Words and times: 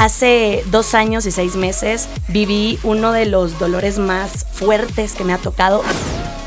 Hace 0.00 0.64
dos 0.70 0.94
años 0.94 1.26
y 1.26 1.30
seis 1.30 1.56
meses 1.56 2.08
viví 2.28 2.78
uno 2.84 3.12
de 3.12 3.26
los 3.26 3.58
dolores 3.58 3.98
más 3.98 4.46
fuertes 4.50 5.12
que 5.12 5.24
me 5.24 5.34
ha 5.34 5.38
tocado. 5.38 5.82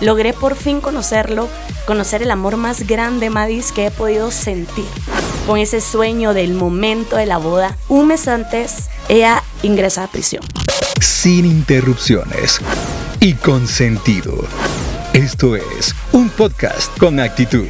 Logré 0.01 0.33
por 0.33 0.55
fin 0.55 0.81
conocerlo, 0.81 1.47
conocer 1.85 2.23
el 2.23 2.31
amor 2.31 2.57
más 2.57 2.88
grande, 2.88 3.29
Madis, 3.29 3.71
que 3.71 3.85
he 3.85 3.91
podido 3.91 4.31
sentir. 4.31 4.88
Con 5.46 5.60
ese 5.60 5.81
sueño 5.81 6.34
del 6.34 6.56
momento 6.56 7.15
de 7.15 7.28
la 7.28 7.38
boda, 7.38 7.78
un 7.90 8.08
mes 8.08 8.28
antes, 8.28 8.90
ella 9.08 9.44
ingresa 9.62 10.06
a 10.06 10.08
prisión. 10.08 10.44
Sin 11.00 11.46
interrupciones 11.46 12.60
y 13.20 13.34
con 13.34 13.68
sentido. 13.68 14.34
Esto 15.13 15.56
es 15.56 15.94
un 16.12 16.30
podcast 16.30 16.98
con 16.98 17.20
actitud 17.20 17.68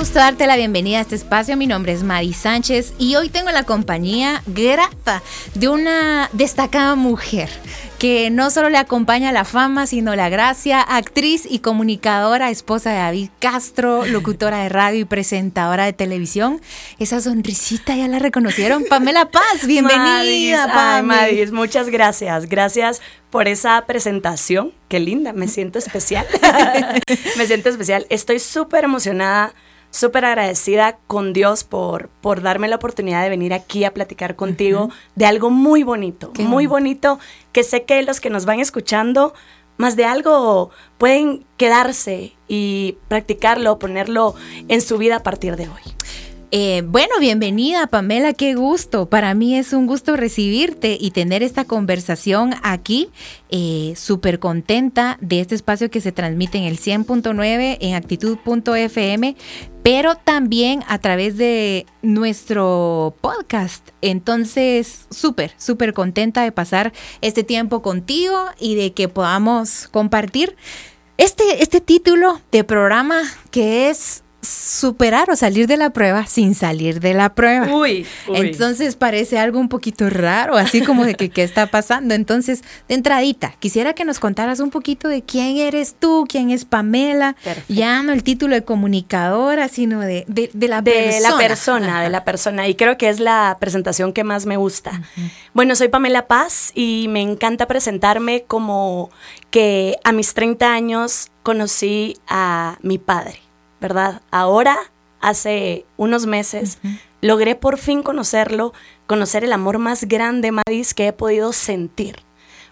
gusto 0.00 0.18
darte 0.18 0.46
la 0.46 0.56
bienvenida 0.56 0.96
a 0.96 1.00
este 1.02 1.14
espacio. 1.14 1.58
Mi 1.58 1.66
nombre 1.66 1.92
es 1.92 2.02
Mari 2.02 2.32
Sánchez 2.32 2.94
y 2.96 3.16
hoy 3.16 3.28
tengo 3.28 3.50
la 3.50 3.64
compañía 3.64 4.42
grata 4.46 5.22
de 5.52 5.68
una 5.68 6.30
destacada 6.32 6.94
mujer 6.94 7.50
que 7.98 8.30
no 8.30 8.48
solo 8.48 8.70
le 8.70 8.78
acompaña 8.78 9.30
la 9.30 9.44
fama, 9.44 9.86
sino 9.86 10.16
la 10.16 10.30
gracia, 10.30 10.80
actriz 10.80 11.46
y 11.46 11.58
comunicadora, 11.58 12.48
esposa 12.48 12.92
de 12.92 12.96
David 12.96 13.28
Castro, 13.40 14.06
locutora 14.06 14.62
de 14.62 14.70
radio 14.70 15.00
y 15.00 15.04
presentadora 15.04 15.84
de 15.84 15.92
televisión. 15.92 16.62
Esa 16.98 17.20
sonrisita 17.20 17.94
ya 17.94 18.08
la 18.08 18.18
reconocieron. 18.18 18.86
Pamela 18.88 19.30
Paz, 19.30 19.66
bienvenida. 19.66 21.02
Madis, 21.02 21.52
muchas 21.52 21.90
gracias. 21.90 22.48
Gracias 22.48 23.02
por 23.28 23.48
esa 23.48 23.84
presentación. 23.84 24.72
Qué 24.88 24.98
linda, 24.98 25.34
me 25.34 25.46
siento 25.46 25.78
especial. 25.78 26.26
me 27.36 27.46
siento 27.46 27.68
especial. 27.68 28.06
Estoy 28.08 28.38
súper 28.38 28.84
emocionada 28.84 29.52
súper 29.90 30.24
agradecida 30.24 30.98
con 31.06 31.32
Dios 31.32 31.64
por, 31.64 32.08
por 32.20 32.42
darme 32.42 32.68
la 32.68 32.76
oportunidad 32.76 33.22
de 33.22 33.30
venir 33.30 33.52
aquí 33.52 33.84
a 33.84 33.92
platicar 33.92 34.36
contigo 34.36 34.90
de 35.14 35.26
algo 35.26 35.50
muy 35.50 35.82
bonito, 35.82 36.32
muy 36.38 36.66
bonito, 36.66 37.18
que 37.52 37.64
sé 37.64 37.84
que 37.84 38.02
los 38.02 38.20
que 38.20 38.30
nos 38.30 38.44
van 38.44 38.60
escuchando, 38.60 39.34
más 39.76 39.96
de 39.96 40.04
algo 40.04 40.70
pueden 40.98 41.44
quedarse 41.56 42.34
y 42.48 42.98
practicarlo, 43.08 43.78
ponerlo 43.78 44.34
en 44.68 44.80
su 44.80 44.98
vida 44.98 45.16
a 45.16 45.22
partir 45.22 45.56
de 45.56 45.68
hoy. 45.68 45.82
Eh, 46.52 46.82
bueno, 46.84 47.14
bienvenida 47.20 47.86
Pamela, 47.86 48.32
qué 48.32 48.54
gusto. 48.54 49.08
Para 49.08 49.34
mí 49.34 49.56
es 49.56 49.72
un 49.72 49.86
gusto 49.86 50.16
recibirte 50.16 50.98
y 51.00 51.12
tener 51.12 51.44
esta 51.44 51.64
conversación 51.64 52.54
aquí. 52.64 53.08
Eh, 53.50 53.94
Súper 53.96 54.40
contenta 54.40 55.16
de 55.20 55.40
este 55.40 55.54
espacio 55.54 55.90
que 55.90 56.00
se 56.00 56.10
transmite 56.10 56.58
en 56.58 56.64
el 56.64 56.76
100.9, 56.76 57.78
en 57.80 57.94
actitud.fm, 57.94 59.36
pero 59.84 60.16
también 60.16 60.82
a 60.88 60.98
través 60.98 61.36
de 61.36 61.86
nuestro 62.02 63.14
podcast. 63.20 63.88
Entonces, 64.02 65.06
súper, 65.10 65.52
súper 65.56 65.92
contenta 65.92 66.42
de 66.42 66.50
pasar 66.50 66.92
este 67.20 67.44
tiempo 67.44 67.80
contigo 67.80 68.36
y 68.58 68.74
de 68.74 68.92
que 68.92 69.06
podamos 69.06 69.86
compartir 69.92 70.56
este, 71.16 71.62
este 71.62 71.80
título 71.80 72.40
de 72.50 72.64
programa 72.64 73.22
que 73.52 73.88
es 73.88 74.24
superar 74.42 75.30
o 75.30 75.36
salir 75.36 75.66
de 75.66 75.76
la 75.76 75.90
prueba 75.90 76.26
sin 76.26 76.54
salir 76.54 77.00
de 77.00 77.14
la 77.14 77.34
prueba. 77.34 77.66
Uy, 77.74 78.06
Entonces 78.32 78.96
parece 78.96 79.38
algo 79.38 79.58
un 79.58 79.68
poquito 79.68 80.08
raro, 80.08 80.56
así 80.56 80.80
como 80.82 81.04
de 81.04 81.14
que 81.14 81.28
qué 81.28 81.42
está 81.42 81.66
pasando. 81.66 82.14
Entonces, 82.14 82.62
de 82.88 82.94
entradita, 82.94 83.54
quisiera 83.58 83.94
que 83.94 84.04
nos 84.04 84.18
contaras 84.18 84.60
un 84.60 84.70
poquito 84.70 85.08
de 85.08 85.22
quién 85.22 85.58
eres 85.58 85.94
tú, 85.98 86.26
quién 86.28 86.50
es 86.50 86.64
Pamela. 86.64 87.36
Ya 87.68 88.02
no 88.02 88.12
el 88.12 88.22
título 88.22 88.54
de 88.54 88.64
comunicadora, 88.64 89.68
sino 89.68 90.00
de, 90.00 90.24
de, 90.26 90.68
la 90.68 90.80
de 90.80 90.92
persona. 90.92 91.30
la 91.30 91.36
persona, 91.36 92.02
de 92.02 92.10
la 92.10 92.24
persona. 92.24 92.68
Y 92.68 92.74
creo 92.74 92.96
que 92.96 93.08
es 93.08 93.20
la 93.20 93.58
presentación 93.60 94.12
que 94.12 94.24
más 94.24 94.46
me 94.46 94.56
gusta. 94.56 95.02
Bueno, 95.52 95.74
soy 95.76 95.88
Pamela 95.88 96.26
Paz 96.26 96.72
y 96.74 97.06
me 97.08 97.20
encanta 97.20 97.66
presentarme 97.66 98.44
como 98.46 99.10
que 99.50 99.96
a 100.04 100.12
mis 100.12 100.32
30 100.32 100.72
años 100.72 101.30
conocí 101.42 102.16
a 102.28 102.78
mi 102.82 102.98
padre 102.98 103.49
¿verdad? 103.80 104.22
Ahora, 104.30 104.78
hace 105.20 105.84
unos 105.96 106.26
meses, 106.26 106.78
logré 107.20 107.54
por 107.54 107.78
fin 107.78 108.02
conocerlo, 108.02 108.72
conocer 109.06 109.44
el 109.44 109.52
amor 109.52 109.78
más 109.78 110.04
grande, 110.04 110.52
Madis, 110.52 110.94
que 110.94 111.08
he 111.08 111.12
podido 111.12 111.52
sentir. 111.52 112.16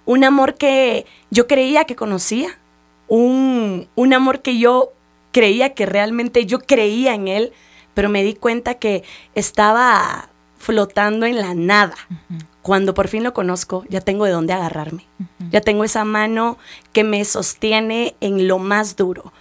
Un 0.05 0.25
amor 0.25 0.55
que 0.55 1.07
yo 1.31 1.47
creía 1.47 1.85
que 1.85 1.97
conocía, 1.97 2.59
un, 3.09 3.89
un 3.95 4.15
amor 4.15 4.43
que 4.43 4.59
yo 4.59 4.93
creía 5.33 5.75
que 5.75 5.87
realmente 5.87 6.47
yo 6.47 6.61
creía 6.61 7.15
en 7.15 7.29
él, 7.29 7.53
pero 7.95 8.09
me 8.09 8.23
di 8.23 8.35
cuenta 8.35 8.75
que 8.75 9.05
estaba 9.35 10.31
flotando 10.57 11.27
en 11.27 11.37
la 11.37 11.55
nada. 11.55 11.95
Cuando 12.63 12.93
por 12.93 13.09
fin 13.09 13.23
lo 13.23 13.33
conozco, 13.33 13.85
ya 13.89 14.01
tengo 14.01 14.25
de 14.25 14.33
dónde 14.33 14.53
agarrarme. 14.53 15.07
Ya 15.51 15.61
tengo 15.61 15.85
esa 15.85 16.05
mano 16.05 16.59
que 16.93 17.05
me 17.05 17.25
sostiene 17.25 18.15
en 18.21 18.49
lo 18.49 18.59
más 18.59 18.97
duro. 18.97 19.33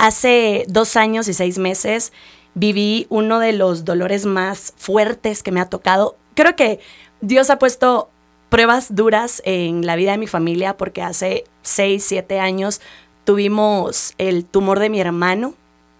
Hace 0.00 0.64
dos 0.66 0.96
años 0.96 1.28
y 1.28 1.34
seis 1.34 1.58
meses 1.58 2.14
viví 2.54 3.06
uno 3.10 3.38
de 3.38 3.52
los 3.52 3.84
dolores 3.84 4.24
más 4.24 4.72
fuertes 4.78 5.42
que 5.42 5.52
me 5.52 5.60
ha 5.60 5.68
tocado. 5.68 6.16
Creo 6.34 6.56
que 6.56 6.80
Dios 7.20 7.50
ha 7.50 7.58
puesto 7.58 8.08
pruebas 8.48 8.94
duras 8.94 9.42
en 9.44 9.84
la 9.84 9.96
vida 9.96 10.12
de 10.12 10.16
mi 10.16 10.26
familia 10.26 10.78
porque 10.78 11.02
hace 11.02 11.44
seis, 11.60 12.02
siete 12.02 12.40
años 12.40 12.80
tuvimos 13.26 14.14
el 14.16 14.46
tumor 14.46 14.78
de 14.78 14.88
mi 14.88 15.02
hermano 15.02 15.52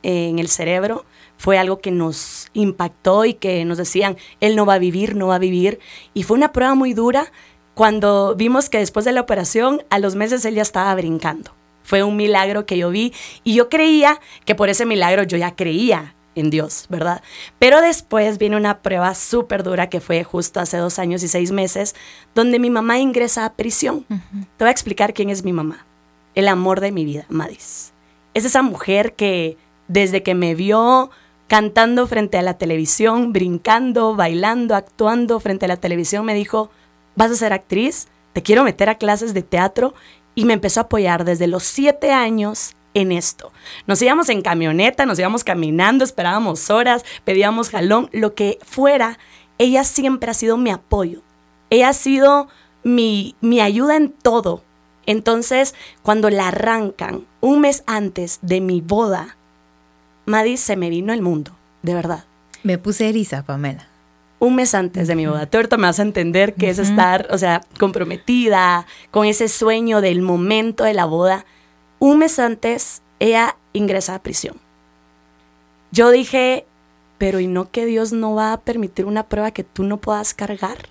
en 0.03 0.39
el 0.39 0.49
cerebro. 0.49 1.05
Fue 1.37 1.59
algo 1.59 1.81
que 1.81 1.91
nos 1.91 2.49
impactó 2.55 3.27
y 3.27 3.34
que 3.34 3.66
nos 3.66 3.77
decían, 3.77 4.16
él 4.41 4.56
no 4.56 4.65
va 4.65 4.75
a 4.75 4.78
vivir, 4.78 5.15
no 5.15 5.27
va 5.27 5.34
a 5.34 5.39
vivir. 5.39 5.78
Y 6.15 6.22
fue 6.22 6.39
una 6.39 6.53
prueba 6.53 6.75
muy 6.75 6.94
dura 6.94 7.31
cuando 7.75 8.34
vimos 8.34 8.71
que 8.71 8.78
después 8.78 9.05
de 9.05 9.12
la 9.12 9.21
operación, 9.21 9.83
a 9.91 9.99
los 9.99 10.15
meses 10.15 10.43
él 10.47 10.55
ya 10.55 10.62
estaba 10.62 10.94
brincando. 10.94 11.59
Fue 11.91 12.05
un 12.05 12.15
milagro 12.15 12.67
que 12.67 12.78
yo 12.78 12.91
vi 12.91 13.12
y 13.43 13.55
yo 13.55 13.69
creía 13.69 14.21
que 14.45 14.55
por 14.55 14.69
ese 14.69 14.87
milagro 14.87 15.25
yo 15.25 15.37
ya 15.37 15.56
creía 15.56 16.15
en 16.37 16.49
Dios, 16.49 16.87
¿verdad? 16.89 17.21
Pero 17.59 17.81
después 17.81 18.39
viene 18.39 18.56
una 18.56 18.78
prueba 18.78 19.12
súper 19.17 19.65
dura 19.65 19.89
que 19.89 19.99
fue 19.99 20.23
justo 20.23 20.61
hace 20.61 20.77
dos 20.77 21.01
años 21.01 21.25
y 21.25 21.27
seis 21.27 21.51
meses, 21.51 21.97
donde 22.33 22.61
mi 22.61 22.71
mamá 22.71 23.01
ingresa 23.01 23.45
a 23.45 23.55
prisión. 23.55 24.05
Te 24.56 24.65
voy 24.65 24.69
a 24.69 24.71
explicar 24.71 25.15
quién 25.15 25.31
es 25.31 25.43
mi 25.43 25.53
mamá. 25.53 25.84
El 26.37 26.47
amor 26.47 26.78
de 26.78 26.93
mi 26.93 27.05
vida, 27.05 27.27
Madis. 27.28 27.93
Es 28.34 28.45
esa 28.45 28.62
mujer 28.62 29.15
que 29.15 29.59
desde 29.89 30.22
que 30.22 30.37
me 30.37 30.55
vio 30.55 31.11
cantando 31.49 32.07
frente 32.07 32.39
a 32.39 32.43
la 32.43 32.57
televisión, 32.57 33.33
brincando, 33.33 34.15
bailando, 34.15 34.77
actuando 34.77 35.41
frente 35.41 35.65
a 35.65 35.69
la 35.69 35.78
televisión, 35.78 36.25
me 36.25 36.34
dijo, 36.34 36.71
vas 37.17 37.33
a 37.33 37.34
ser 37.34 37.53
actriz, 37.53 38.07
te 38.33 38.43
quiero 38.43 38.62
meter 38.62 38.89
a 38.89 38.95
clases 38.95 39.34
de 39.34 39.43
teatro 39.43 39.95
y 40.35 40.45
me 40.45 40.55
empezó 40.55 40.81
a 40.81 40.85
apoyar 40.85 41.25
desde 41.25 41.47
los 41.47 41.65
siete 41.65 42.13
años 42.13 42.77
en 42.95 43.13
esto. 43.13 43.53
Nos 43.87 44.01
íbamos 44.03 44.29
en 44.29 44.43
camioneta, 44.43 45.07
nos 45.07 45.19
íbamos 45.19 45.45
caminando, 45.45 46.05
esperábamos 46.05 46.71
horas, 46.71 47.05
pedíamos 47.25 47.71
jalón, 47.71 48.09
lo 48.13 48.35
que 48.35 48.59
fuera. 48.65 49.19
Ella 49.59 49.85
siempre 49.85 50.31
ha 50.31 50.35
sido 50.35 50.57
mi 50.57 50.71
apoyo. 50.71 51.23
Ella 51.71 51.91
ha 51.91 51.93
sido 51.93 52.49
mi, 52.83 53.37
mi 53.41 53.61
ayuda 53.61 53.97
en 53.97 54.11
todo. 54.11 54.65
Entonces, 55.07 55.75
cuando 56.03 56.31
la 56.31 56.49
arrancan 56.49 57.27
un 57.41 57.61
mes 57.61 57.83
antes 57.87 58.39
de 58.43 58.61
mi 58.61 58.81
boda, 58.81 59.37
Madis 60.27 60.61
se 60.61 60.77
me 60.77 60.91
vino 60.91 61.13
el 61.13 61.23
mundo, 61.23 61.53
de 61.83 61.95
verdad. 61.95 62.25
Me 62.63 62.79
puse 62.79 63.09
eriza, 63.09 63.43
Pamela 63.43 63.90
un 64.41 64.56
mes 64.56 64.75
antes 64.75 65.06
de 65.06 65.15
mi 65.15 65.27
boda. 65.27 65.47
Tú 65.47 65.59
me 65.77 65.87
vas 65.87 66.01
a 66.01 66.03
entender 66.03 66.55
que 66.55 66.71
es 66.71 66.78
estar, 66.78 67.28
o 67.31 67.39
sea, 67.39 67.61
comprometida 67.78 68.87
con 69.12 69.27
ese 69.27 69.47
sueño 69.49 70.01
del 70.01 70.23
momento 70.23 70.83
de 70.83 70.95
la 70.95 71.05
boda. 71.05 71.45
Un 72.01 72.19
mes 72.19 72.39
antes, 72.39 73.03
ella 73.21 73.56
ingresa 73.75 74.17
a 74.17 74.23
prisión. 74.23 74.56
Yo 75.92 76.10
dije, 76.10 76.66
pero 77.19 77.39
¿y 77.39 77.47
no 77.47 77.71
que 77.71 77.84
Dios 77.84 78.13
no 78.13 78.34
va 78.34 78.53
a 78.53 78.60
permitir 78.60 79.04
una 79.04 79.28
prueba 79.28 79.51
que 79.51 79.63
tú 79.63 79.84
no 79.84 79.98
puedas 79.98 80.33
cargar? 80.34 80.89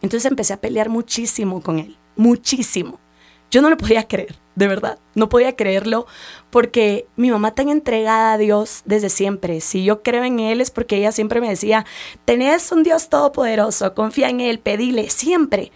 Entonces 0.00 0.30
empecé 0.30 0.52
a 0.52 0.60
pelear 0.60 0.88
muchísimo 0.88 1.62
con 1.62 1.80
él, 1.80 1.96
muchísimo. 2.14 3.00
Yo 3.50 3.60
no 3.60 3.70
lo 3.70 3.76
podía 3.76 4.06
creer 4.06 4.43
de 4.54 4.68
verdad. 4.68 4.98
No 5.14 5.28
podía 5.28 5.56
creerlo 5.56 6.06
porque 6.50 7.06
mi 7.16 7.30
mamá 7.30 7.54
tan 7.54 7.68
entregada 7.68 8.34
a 8.34 8.38
Dios 8.38 8.82
desde 8.84 9.08
siempre. 9.08 9.60
Si 9.60 9.84
yo 9.84 10.02
creo 10.02 10.24
en 10.24 10.40
Él 10.40 10.60
es 10.60 10.70
porque 10.70 10.96
ella 10.96 11.12
siempre 11.12 11.40
me 11.40 11.48
decía, 11.48 11.84
tenés 12.24 12.70
un 12.72 12.82
Dios 12.82 13.08
todopoderoso, 13.08 13.94
confía 13.94 14.28
en 14.28 14.40
Él, 14.40 14.58
pedile, 14.58 15.10
siempre. 15.10 15.72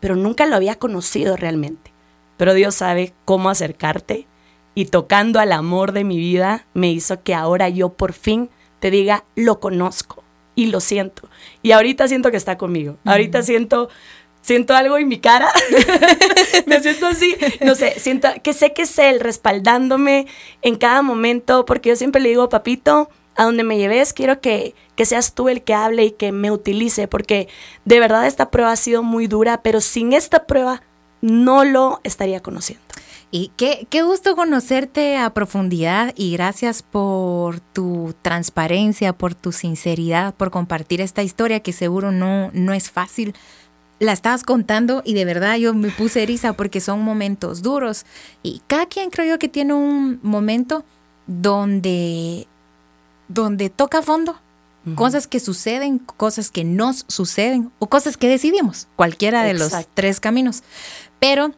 Pero 0.00 0.16
nunca 0.16 0.46
lo 0.46 0.56
había 0.56 0.76
conocido 0.76 1.36
realmente. 1.36 1.92
Pero 2.36 2.54
Dios 2.54 2.74
sabe 2.74 3.14
cómo 3.24 3.50
acercarte 3.50 4.26
y 4.74 4.86
tocando 4.86 5.38
al 5.38 5.52
amor 5.52 5.92
de 5.92 6.04
mi 6.04 6.18
vida 6.18 6.66
me 6.74 6.90
hizo 6.90 7.22
que 7.22 7.34
ahora 7.34 7.68
yo 7.68 7.90
por 7.90 8.12
fin 8.12 8.50
te 8.80 8.90
diga, 8.90 9.24
lo 9.36 9.60
conozco 9.60 10.24
y 10.54 10.66
lo 10.66 10.80
siento. 10.80 11.28
Y 11.62 11.72
ahorita 11.72 12.08
siento 12.08 12.30
que 12.30 12.36
está 12.36 12.58
conmigo. 12.58 12.96
Ahorita 13.04 13.42
siento 13.42 13.88
siento 14.42 14.74
algo 14.74 14.98
en 14.98 15.08
mi 15.08 15.18
cara, 15.18 15.50
me 16.66 16.80
siento 16.80 17.06
así, 17.06 17.34
no 17.62 17.74
sé, 17.74 17.98
siento 17.98 18.28
que 18.42 18.52
sé 18.52 18.74
que 18.74 18.82
es 18.82 18.98
él 18.98 19.20
respaldándome 19.20 20.26
en 20.60 20.76
cada 20.76 21.00
momento, 21.02 21.64
porque 21.64 21.88
yo 21.88 21.96
siempre 21.96 22.20
le 22.20 22.28
digo, 22.28 22.48
papito, 22.48 23.08
a 23.36 23.44
donde 23.44 23.64
me 23.64 23.78
lleves, 23.78 24.12
quiero 24.12 24.40
que, 24.40 24.74
que 24.94 25.06
seas 25.06 25.34
tú 25.34 25.48
el 25.48 25.62
que 25.62 25.74
hable 25.74 26.04
y 26.04 26.10
que 26.10 26.32
me 26.32 26.50
utilice, 26.50 27.08
porque 27.08 27.48
de 27.84 28.00
verdad 28.00 28.26
esta 28.26 28.50
prueba 28.50 28.72
ha 28.72 28.76
sido 28.76 29.02
muy 29.02 29.26
dura, 29.26 29.62
pero 29.62 29.80
sin 29.80 30.12
esta 30.12 30.46
prueba 30.46 30.82
no 31.22 31.64
lo 31.64 32.00
estaría 32.04 32.40
conociendo. 32.40 32.82
Y 33.34 33.50
qué, 33.56 33.86
qué, 33.88 34.02
gusto 34.02 34.36
conocerte 34.36 35.16
a 35.16 35.32
profundidad 35.32 36.12
y 36.16 36.32
gracias 36.32 36.82
por 36.82 37.60
tu 37.60 38.14
transparencia, 38.20 39.14
por 39.14 39.34
tu 39.34 39.52
sinceridad, 39.52 40.34
por 40.34 40.50
compartir 40.50 41.00
esta 41.00 41.22
historia 41.22 41.60
que 41.60 41.72
seguro 41.72 42.12
no, 42.12 42.50
no 42.52 42.74
es 42.74 42.90
fácil. 42.90 43.34
La 44.02 44.12
estabas 44.12 44.42
contando 44.42 45.00
y 45.04 45.14
de 45.14 45.24
verdad 45.24 45.54
yo 45.58 45.74
me 45.74 45.88
puse 45.90 46.24
eriza 46.24 46.54
porque 46.54 46.80
son 46.80 47.02
momentos 47.02 47.62
duros 47.62 48.04
y 48.42 48.60
cada 48.66 48.86
quien 48.86 49.10
creo 49.10 49.28
yo 49.28 49.38
que 49.38 49.46
tiene 49.48 49.74
un 49.74 50.18
momento 50.24 50.84
donde, 51.28 52.48
donde 53.28 53.70
toca 53.70 54.02
fondo, 54.02 54.40
cosas 54.96 55.28
que 55.28 55.38
suceden, 55.38 56.00
cosas 56.00 56.50
que 56.50 56.64
nos 56.64 57.04
suceden 57.06 57.70
o 57.78 57.86
cosas 57.86 58.16
que 58.16 58.26
decidimos, 58.26 58.88
cualquiera 58.96 59.44
de 59.44 59.54
los 59.54 59.72
tres 59.94 60.18
caminos. 60.18 60.64
Pero 61.20 61.54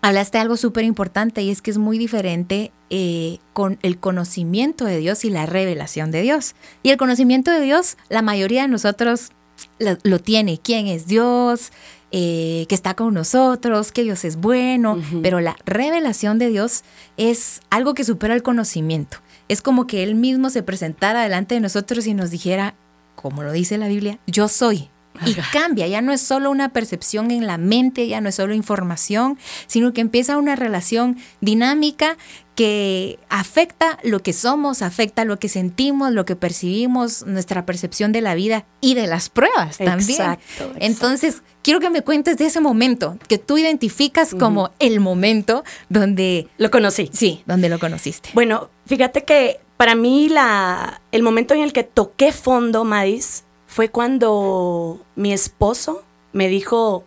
hablaste 0.00 0.38
de 0.38 0.42
algo 0.42 0.56
súper 0.56 0.84
importante 0.84 1.42
y 1.42 1.50
es 1.50 1.60
que 1.60 1.70
es 1.70 1.76
muy 1.76 1.98
diferente 1.98 2.72
eh, 2.88 3.40
con 3.52 3.78
el 3.82 3.98
conocimiento 3.98 4.86
de 4.86 4.96
Dios 4.96 5.26
y 5.26 5.28
la 5.28 5.44
revelación 5.44 6.10
de 6.12 6.22
Dios. 6.22 6.54
Y 6.82 6.88
el 6.92 6.96
conocimiento 6.96 7.50
de 7.50 7.60
Dios, 7.60 7.98
la 8.08 8.22
mayoría 8.22 8.62
de 8.62 8.68
nosotros 8.68 9.32
lo, 9.78 10.18
tiene. 10.18 10.58
¿Quién 10.58 10.86
es 10.86 11.06
Dios? 11.06 11.72
Eh, 12.16 12.66
que 12.68 12.76
está 12.76 12.94
con 12.94 13.12
nosotros, 13.12 13.90
que 13.90 14.04
Dios 14.04 14.24
es 14.24 14.36
bueno, 14.36 15.00
pero 15.20 15.40
la 15.40 15.56
revelación 15.66 16.38
de 16.38 16.48
Dios 16.48 16.84
es 17.16 17.60
algo 17.70 17.94
que 17.94 18.04
supera 18.04 18.34
el 18.34 18.44
conocimiento. 18.44 19.16
Es 19.48 19.62
como 19.62 19.88
que 19.88 20.04
Él 20.04 20.14
mismo 20.14 20.48
se 20.48 20.62
presentara 20.62 21.24
delante 21.24 21.56
de 21.56 21.60
nosotros 21.60 22.06
y 22.06 22.14
nos 22.14 22.30
dijera, 22.30 22.76
como 23.16 23.42
lo 23.42 23.50
dice 23.50 23.78
la 23.78 23.88
Biblia, 23.88 24.20
yo 24.28 24.46
soy, 24.46 24.90
y 25.24 25.34
cambia, 25.52 25.86
ya 25.86 26.00
no 26.00 26.12
es 26.12 26.20
solo 26.20 26.50
una 26.50 26.70
percepción 26.70 27.30
en 27.30 27.46
la 27.46 27.58
mente, 27.58 28.08
ya 28.08 28.20
no 28.20 28.28
es 28.28 28.34
solo 28.34 28.54
información, 28.54 29.38
sino 29.66 29.92
que 29.92 30.00
empieza 30.00 30.36
una 30.36 30.56
relación 30.56 31.18
dinámica 31.40 32.16
que 32.54 33.18
afecta 33.28 33.98
lo 34.02 34.20
que 34.20 34.32
somos, 34.32 34.82
afecta 34.82 35.24
lo 35.24 35.38
que 35.38 35.48
sentimos, 35.48 36.12
lo 36.12 36.24
que 36.24 36.36
percibimos, 36.36 37.26
nuestra 37.26 37.66
percepción 37.66 38.12
de 38.12 38.20
la 38.20 38.34
vida 38.34 38.64
y 38.80 38.94
de 38.94 39.06
las 39.06 39.28
pruebas 39.28 39.78
también. 39.78 40.20
Exacto, 40.20 40.72
Entonces, 40.76 41.42
quiero 41.62 41.80
que 41.80 41.90
me 41.90 42.02
cuentes 42.02 42.36
de 42.36 42.46
ese 42.46 42.60
momento 42.60 43.18
que 43.28 43.38
tú 43.38 43.58
identificas 43.58 44.34
como 44.34 44.70
el 44.78 45.00
momento 45.00 45.64
donde 45.88 46.48
lo 46.58 46.70
conocí. 46.70 47.10
Sí, 47.12 47.42
donde 47.46 47.68
lo 47.68 47.78
conociste. 47.78 48.30
Bueno, 48.34 48.70
fíjate 48.86 49.24
que 49.24 49.60
para 49.76 49.96
mí 49.96 50.28
la, 50.28 51.00
el 51.10 51.22
momento 51.22 51.54
en 51.54 51.60
el 51.60 51.72
que 51.72 51.82
toqué 51.82 52.30
fondo, 52.30 52.84
Madis, 52.84 53.44
fue 53.74 53.88
cuando 53.88 55.00
mi 55.16 55.32
esposo 55.32 56.04
me 56.32 56.46
dijo 56.46 57.02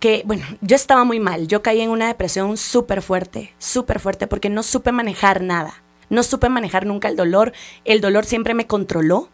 que, 0.00 0.22
bueno, 0.26 0.44
yo 0.60 0.76
estaba 0.76 1.04
muy 1.04 1.18
mal, 1.18 1.48
yo 1.48 1.62
caí 1.62 1.80
en 1.80 1.88
una 1.88 2.08
depresión 2.08 2.58
súper 2.58 3.00
fuerte, 3.00 3.54
súper 3.56 3.98
fuerte, 3.98 4.26
porque 4.26 4.50
no 4.50 4.64
supe 4.64 4.92
manejar 4.92 5.40
nada, 5.40 5.82
no 6.10 6.24
supe 6.24 6.50
manejar 6.50 6.84
nunca 6.84 7.08
el 7.08 7.16
dolor, 7.16 7.54
el 7.86 8.02
dolor 8.02 8.26
siempre 8.26 8.52
me 8.52 8.66
controló 8.66 9.30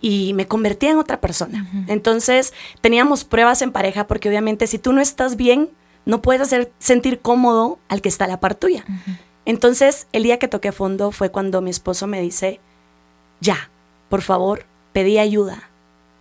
y 0.00 0.32
me 0.32 0.48
convertí 0.48 0.86
en 0.86 0.96
otra 0.96 1.20
persona. 1.20 1.68
Entonces 1.88 2.54
teníamos 2.80 3.24
pruebas 3.24 3.60
en 3.60 3.70
pareja 3.70 4.06
porque 4.06 4.30
obviamente 4.30 4.66
si 4.68 4.78
tú 4.78 4.94
no 4.94 5.02
estás 5.02 5.36
bien, 5.36 5.68
no 6.06 6.22
puedes 6.22 6.40
hacer 6.40 6.72
sentir 6.78 7.20
cómodo 7.20 7.78
al 7.90 8.00
que 8.00 8.08
está 8.08 8.24
a 8.24 8.28
la 8.28 8.40
par 8.40 8.54
tuya. 8.54 8.86
Entonces 9.44 10.06
el 10.12 10.22
día 10.22 10.38
que 10.38 10.48
toqué 10.48 10.72
fondo 10.72 11.10
fue 11.10 11.30
cuando 11.30 11.60
mi 11.60 11.68
esposo 11.68 12.06
me 12.06 12.22
dice, 12.22 12.60
ya, 13.42 13.68
por 14.08 14.22
favor, 14.22 14.64
pedí 14.94 15.18
ayuda, 15.18 15.68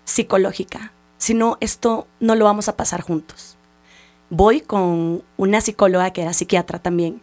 psicológica, 0.04 0.92
si 1.22 1.36
no, 1.36 1.58
esto 1.60 2.08
no 2.20 2.34
lo 2.34 2.46
vamos 2.46 2.68
a 2.68 2.76
pasar 2.76 3.02
juntos. 3.02 3.56
Voy 4.32 4.62
con 4.62 5.22
una 5.38 5.62
psicóloga 5.62 6.12
que 6.12 6.24
era 6.24 6.34
psiquiatra 6.34 6.80
también 6.80 7.22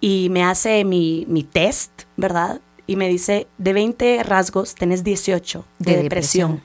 y 0.00 0.28
me 0.30 0.42
hace 0.42 0.84
mi, 0.84 1.46
test, 1.52 2.02
¿verdad? 2.16 2.60
Y 2.88 2.96
me 2.96 3.08
dice, 3.08 3.46
de 3.58 3.72
20 3.72 4.22
rasgos 4.24 4.74
tenés 4.74 5.04
18 5.04 5.64
de, 5.78 6.02
depresión. 6.02 6.02
depresión. 6.02 6.62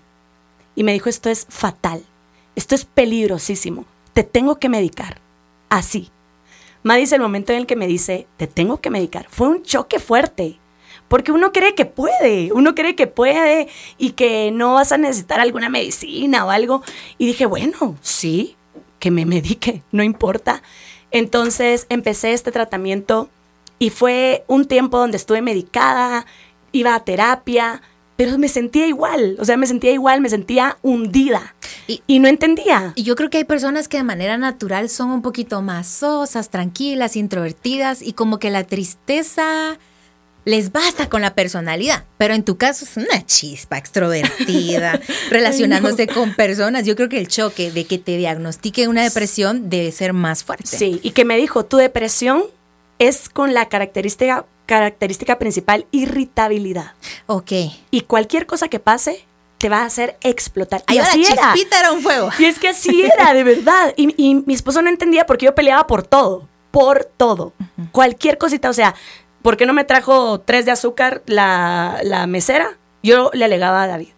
Y 0.76 0.84
me 0.84 0.94
dijo, 0.94 1.10
esto 1.10 1.30
es 1.30 1.46
fatal, 1.48 2.04
esto 2.56 2.74
es 2.74 2.86
peligrosísimo, 2.86 3.86
te 4.14 4.24
tengo 4.24 4.58
que 4.58 4.70
medicar, 4.70 5.20
así. 5.70 6.10
dice 6.84 7.16
el 7.16 7.22
momento 7.22 7.52
en 7.52 7.60
el 7.60 7.68
que 7.68 7.76
me 7.76 7.86
dice, 7.86 8.26
te 8.38 8.48
tengo 8.48 8.82
que 8.82 8.90
medicar, 8.90 9.28
fue 9.30 9.48
un 9.48 9.62
choque 9.62 10.00
fuerte 10.00 10.60
porque 11.08 11.32
uno 11.32 11.52
cree 11.52 11.76
que 11.76 11.86
puede, 11.86 12.52
uno 12.54 12.76
cree 12.76 12.96
que 12.96 13.08
puede 13.08 13.68
y 13.98 14.12
que 14.12 14.52
no 14.52 14.74
vas 14.74 14.92
a 14.92 14.98
necesitar 14.98 15.40
alguna 15.40 15.70
medicina 15.70 16.46
o 16.46 16.50
algo. 16.50 16.84
Y 17.18 17.28
dije, 17.28 17.46
bueno, 17.46 17.98
sí, 18.02 18.56
que 19.00 19.12
me 19.12 19.26
medique, 19.28 19.84
no 19.92 20.04
importa. 20.04 20.64
Entonces 21.12 21.86
empecé 21.90 22.34
este 22.34 22.52
tratamiento 22.52 23.30
y 23.78 23.90
fue 23.90 24.44
un 24.48 24.66
tiempo 24.66 24.98
donde 24.98 25.18
estuve 25.18 25.42
medicada, 25.42 26.26
iba 26.72 26.96
a 26.96 27.04
terapia, 27.04 27.82
pero 28.16 28.38
me 28.38 28.48
sentía 28.48 28.88
igual, 28.88 29.38
o 29.40 29.46
sea, 29.46 29.58
me 29.58 29.68
sentía 29.68 29.92
igual, 29.92 30.22
me 30.22 30.30
sentía 30.30 30.78
hundida. 30.82 31.56
Y, 31.88 32.02
y, 32.08 32.20
no 32.20 32.30
entendía. 32.30 32.94
Y 32.96 33.04
yo 33.04 33.16
creo 33.16 33.30
que 33.30 33.40
hay 33.40 33.44
personas 33.44 33.88
que 33.88 33.98
de 33.98 34.04
manera 34.04 34.38
natural 34.38 34.88
son 34.88 35.10
un 35.10 35.22
poquito 35.22 35.62
más 35.62 35.88
sosas, 35.88 36.50
tranquilas, 36.50 37.18
introvertidas 37.18 38.02
y 38.02 38.14
como 38.14 38.40
que 38.40 38.52
la 38.52 38.64
tristeza 38.64 39.78
les 40.46 40.72
basta 40.72 41.10
con 41.10 41.22
la 41.22 41.36
personalidad, 41.36 42.04
pero 42.18 42.34
en 42.34 42.44
tu 42.44 42.58
caso 42.58 42.86
es 42.86 42.98
una 42.98 43.26
chispa 43.26 43.78
extrovertida, 43.78 45.00
relacionándose 45.30 46.08
con 46.08 46.34
personas. 46.36 46.86
Yo 46.86 46.96
creo 46.96 47.10
que 47.10 47.20
el 47.20 47.28
choque 47.28 47.72
de 47.72 47.86
que 47.86 47.98
te 47.98 48.18
diagnostique 48.18 48.88
una 48.88 49.04
depresión 49.04 49.70
debe 49.70 49.92
ser 49.92 50.14
más 50.14 50.44
fuerte. 50.44 50.68
Sí, 50.68 51.00
y 51.04 51.12
que 51.12 51.26
me 51.26 51.38
dijo, 51.38 51.66
tu 51.66 51.78
depresión 51.78 52.44
es 53.00 53.30
con 53.30 53.54
la 53.54 53.70
característica, 53.70 54.46
característica 54.66 55.40
principal 55.40 55.86
irritabilidad. 55.92 56.94
Ok. 57.28 57.52
Y 57.92 58.02
cualquier 58.02 58.46
cosa 58.46 58.68
que 58.68 58.80
pase 58.80 59.26
te 59.58 59.70
va 59.70 59.84
a 59.84 59.86
hacer 59.86 60.18
explotar. 60.22 60.84
y 60.90 60.98
así 60.98 61.24
era. 61.24 61.54
era 61.80 61.92
un 61.94 62.02
fuego. 62.02 62.30
Y 62.38 62.46
es 62.46 62.60
que 62.60 62.70
así 62.70 63.04
era, 63.04 63.34
de 63.34 63.46
verdad. 63.46 63.94
Y, 63.96 64.14
y, 64.22 64.36
mi 64.36 64.54
esposo 64.54 64.82
no 64.82 64.90
entendía 64.90 65.26
porque 65.26 65.46
yo 65.46 65.56
peleaba 65.56 65.88
por 65.88 66.04
todo, 66.04 66.50
por 66.70 67.06
todo. 67.06 67.54
Cualquier 67.94 68.38
cosita, 68.38 68.70
o 68.70 68.74
sea, 68.74 68.94
¿por 69.44 69.56
qué 69.58 69.68
no 69.68 69.74
me 69.74 69.84
trajo 69.84 70.40
tres 70.40 70.66
de 70.66 70.72
azúcar 70.72 71.22
la, 71.28 72.00
la 72.04 72.26
mesera? 72.26 72.78
Yo 73.04 73.30
le 73.34 73.46
alegaba 73.46 73.84
a 73.84 73.88
David 73.88 74.10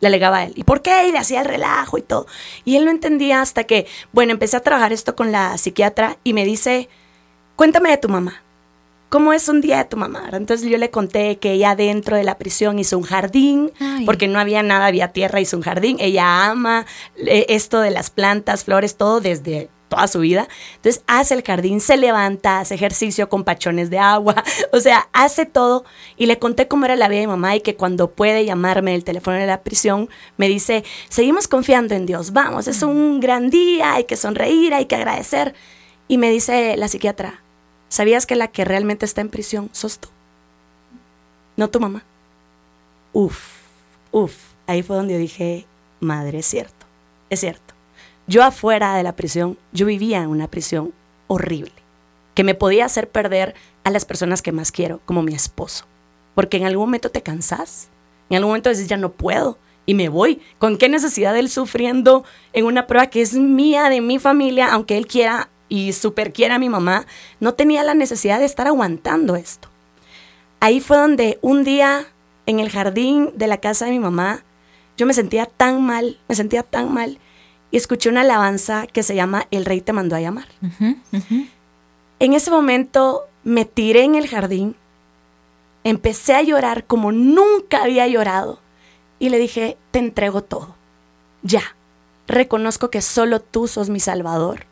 le 0.00 0.08
alegaba 0.08 0.38
a 0.38 0.44
él. 0.44 0.52
¿Y 0.56 0.64
por 0.64 0.82
qué? 0.82 1.08
Y 1.08 1.12
le 1.12 1.18
hacía 1.18 1.40
el 1.40 1.46
relajo 1.46 1.98
y 1.98 2.02
todo. 2.02 2.26
Y 2.64 2.76
él 2.76 2.84
no 2.84 2.90
entendía 2.90 3.40
hasta 3.40 3.64
que, 3.64 3.86
bueno, 4.12 4.32
empecé 4.32 4.56
a 4.56 4.60
trabajar 4.60 4.92
esto 4.92 5.16
con 5.16 5.32
la 5.32 5.58
psiquiatra 5.58 6.18
y 6.24 6.32
me 6.32 6.44
dice, 6.44 6.88
cuéntame 7.56 7.90
de 7.90 7.98
tu 7.98 8.08
mamá. 8.08 8.42
¿Cómo 9.08 9.32
es 9.32 9.48
un 9.48 9.62
día 9.62 9.78
de 9.78 9.84
tu 9.86 9.96
mamá? 9.96 10.28
Entonces 10.32 10.68
yo 10.68 10.76
le 10.76 10.90
conté 10.90 11.38
que 11.38 11.52
ella 11.52 11.74
dentro 11.74 12.14
de 12.14 12.24
la 12.24 12.36
prisión 12.36 12.78
hizo 12.78 12.98
un 12.98 13.04
jardín, 13.04 13.72
porque 14.04 14.28
no 14.28 14.38
había 14.38 14.62
nada, 14.62 14.84
había 14.84 15.12
tierra, 15.12 15.40
hizo 15.40 15.56
un 15.56 15.62
jardín. 15.62 15.96
Ella 15.98 16.50
ama 16.50 16.84
eh, 17.16 17.46
esto 17.48 17.80
de 17.80 17.90
las 17.90 18.10
plantas, 18.10 18.64
flores, 18.64 18.96
todo 18.96 19.22
desde 19.22 19.70
toda 19.98 20.08
su 20.08 20.20
vida. 20.20 20.48
Entonces 20.76 21.02
hace 21.06 21.34
el 21.34 21.42
jardín, 21.42 21.80
se 21.80 21.96
levanta, 21.96 22.60
hace 22.60 22.74
ejercicio 22.74 23.28
con 23.28 23.44
pachones 23.44 23.90
de 23.90 23.98
agua, 23.98 24.42
o 24.72 24.80
sea, 24.80 25.08
hace 25.12 25.44
todo. 25.44 25.84
Y 26.16 26.26
le 26.26 26.38
conté 26.38 26.68
cómo 26.68 26.84
era 26.84 26.96
la 26.96 27.08
vida 27.08 27.20
de 27.20 27.26
mi 27.26 27.32
mamá 27.32 27.56
y 27.56 27.60
que 27.60 27.74
cuando 27.74 28.10
puede 28.10 28.44
llamarme 28.44 28.94
el 28.94 29.04
teléfono 29.04 29.36
de 29.36 29.46
la 29.46 29.62
prisión, 29.62 30.08
me 30.36 30.48
dice, 30.48 30.84
seguimos 31.08 31.48
confiando 31.48 31.94
en 31.94 32.06
Dios, 32.06 32.32
vamos, 32.32 32.68
es 32.68 32.82
un 32.82 33.20
gran 33.20 33.50
día, 33.50 33.94
hay 33.94 34.04
que 34.04 34.16
sonreír, 34.16 34.72
hay 34.72 34.86
que 34.86 34.96
agradecer. 34.96 35.54
Y 36.06 36.18
me 36.18 36.30
dice 36.30 36.76
la 36.76 36.88
psiquiatra, 36.88 37.42
¿sabías 37.88 38.24
que 38.24 38.36
la 38.36 38.48
que 38.48 38.64
realmente 38.64 39.04
está 39.04 39.20
en 39.20 39.28
prisión 39.28 39.68
sos 39.72 39.98
tú? 39.98 40.08
No 41.56 41.68
tu 41.68 41.80
mamá. 41.80 42.04
Uf, 43.12 43.38
uf, 44.12 44.34
ahí 44.66 44.82
fue 44.82 44.96
donde 44.96 45.14
yo 45.14 45.20
dije, 45.20 45.66
madre, 46.00 46.38
es 46.38 46.46
cierto, 46.46 46.86
es 47.30 47.40
cierto. 47.40 47.67
Yo 48.28 48.44
afuera 48.44 48.94
de 48.94 49.02
la 49.02 49.16
prisión, 49.16 49.56
yo 49.72 49.86
vivía 49.86 50.18
en 50.18 50.28
una 50.28 50.48
prisión 50.48 50.92
horrible, 51.28 51.72
que 52.34 52.44
me 52.44 52.54
podía 52.54 52.84
hacer 52.84 53.08
perder 53.08 53.54
a 53.84 53.90
las 53.90 54.04
personas 54.04 54.42
que 54.42 54.52
más 54.52 54.70
quiero, 54.70 55.00
como 55.06 55.22
mi 55.22 55.32
esposo. 55.32 55.86
Porque 56.34 56.58
en 56.58 56.66
algún 56.66 56.84
momento 56.84 57.10
te 57.10 57.22
cansas, 57.22 57.88
en 58.28 58.36
algún 58.36 58.50
momento 58.50 58.68
dices, 58.68 58.86
ya 58.86 58.98
no 58.98 59.12
puedo, 59.12 59.56
y 59.86 59.94
me 59.94 60.10
voy. 60.10 60.42
¿Con 60.58 60.76
qué 60.76 60.90
necesidad 60.90 61.34
él 61.38 61.48
sufriendo 61.48 62.22
en 62.52 62.66
una 62.66 62.86
prueba 62.86 63.06
que 63.06 63.22
es 63.22 63.32
mía, 63.32 63.88
de 63.88 64.02
mi 64.02 64.18
familia, 64.18 64.68
aunque 64.74 64.98
él 64.98 65.06
quiera 65.06 65.48
y 65.70 65.94
super 65.94 66.34
quiera 66.34 66.56
a 66.56 66.58
mi 66.58 66.68
mamá? 66.68 67.06
No 67.40 67.54
tenía 67.54 67.82
la 67.82 67.94
necesidad 67.94 68.40
de 68.40 68.44
estar 68.44 68.66
aguantando 68.66 69.36
esto. 69.36 69.70
Ahí 70.60 70.80
fue 70.80 70.98
donde 70.98 71.38
un 71.40 71.64
día 71.64 72.04
en 72.44 72.60
el 72.60 72.68
jardín 72.68 73.30
de 73.36 73.46
la 73.46 73.56
casa 73.56 73.86
de 73.86 73.92
mi 73.92 74.00
mamá, 74.00 74.44
yo 74.98 75.06
me 75.06 75.14
sentía 75.14 75.46
tan 75.46 75.82
mal, 75.82 76.20
me 76.28 76.34
sentía 76.34 76.62
tan 76.62 76.92
mal 76.92 77.18
y 77.70 77.76
escuché 77.76 78.08
una 78.08 78.22
alabanza 78.22 78.86
que 78.86 79.02
se 79.02 79.14
llama 79.14 79.46
El 79.50 79.64
rey 79.64 79.80
te 79.80 79.92
mandó 79.92 80.16
a 80.16 80.20
llamar. 80.20 80.48
En 82.20 82.32
ese 82.32 82.50
momento 82.50 83.24
me 83.44 83.64
tiré 83.64 84.04
en 84.04 84.14
el 84.14 84.28
jardín 84.28 84.74
Empecé 85.84 86.34
a 86.34 86.42
llorar 86.42 86.84
como 86.84 87.12
nunca 87.12 87.82
había 87.82 88.06
llorado. 88.06 88.60
Y 89.18 89.30
le 89.30 89.38
dije, 89.38 89.78
te 89.90 89.98
entrego 89.98 90.42
todo. 90.42 90.74
Ya. 91.42 91.62
Reconozco 92.26 92.90
que 92.90 93.00
solo 93.00 93.40
tú 93.40 93.68
sos 93.68 93.88
mi 93.88 93.98
salvador. 93.98 94.66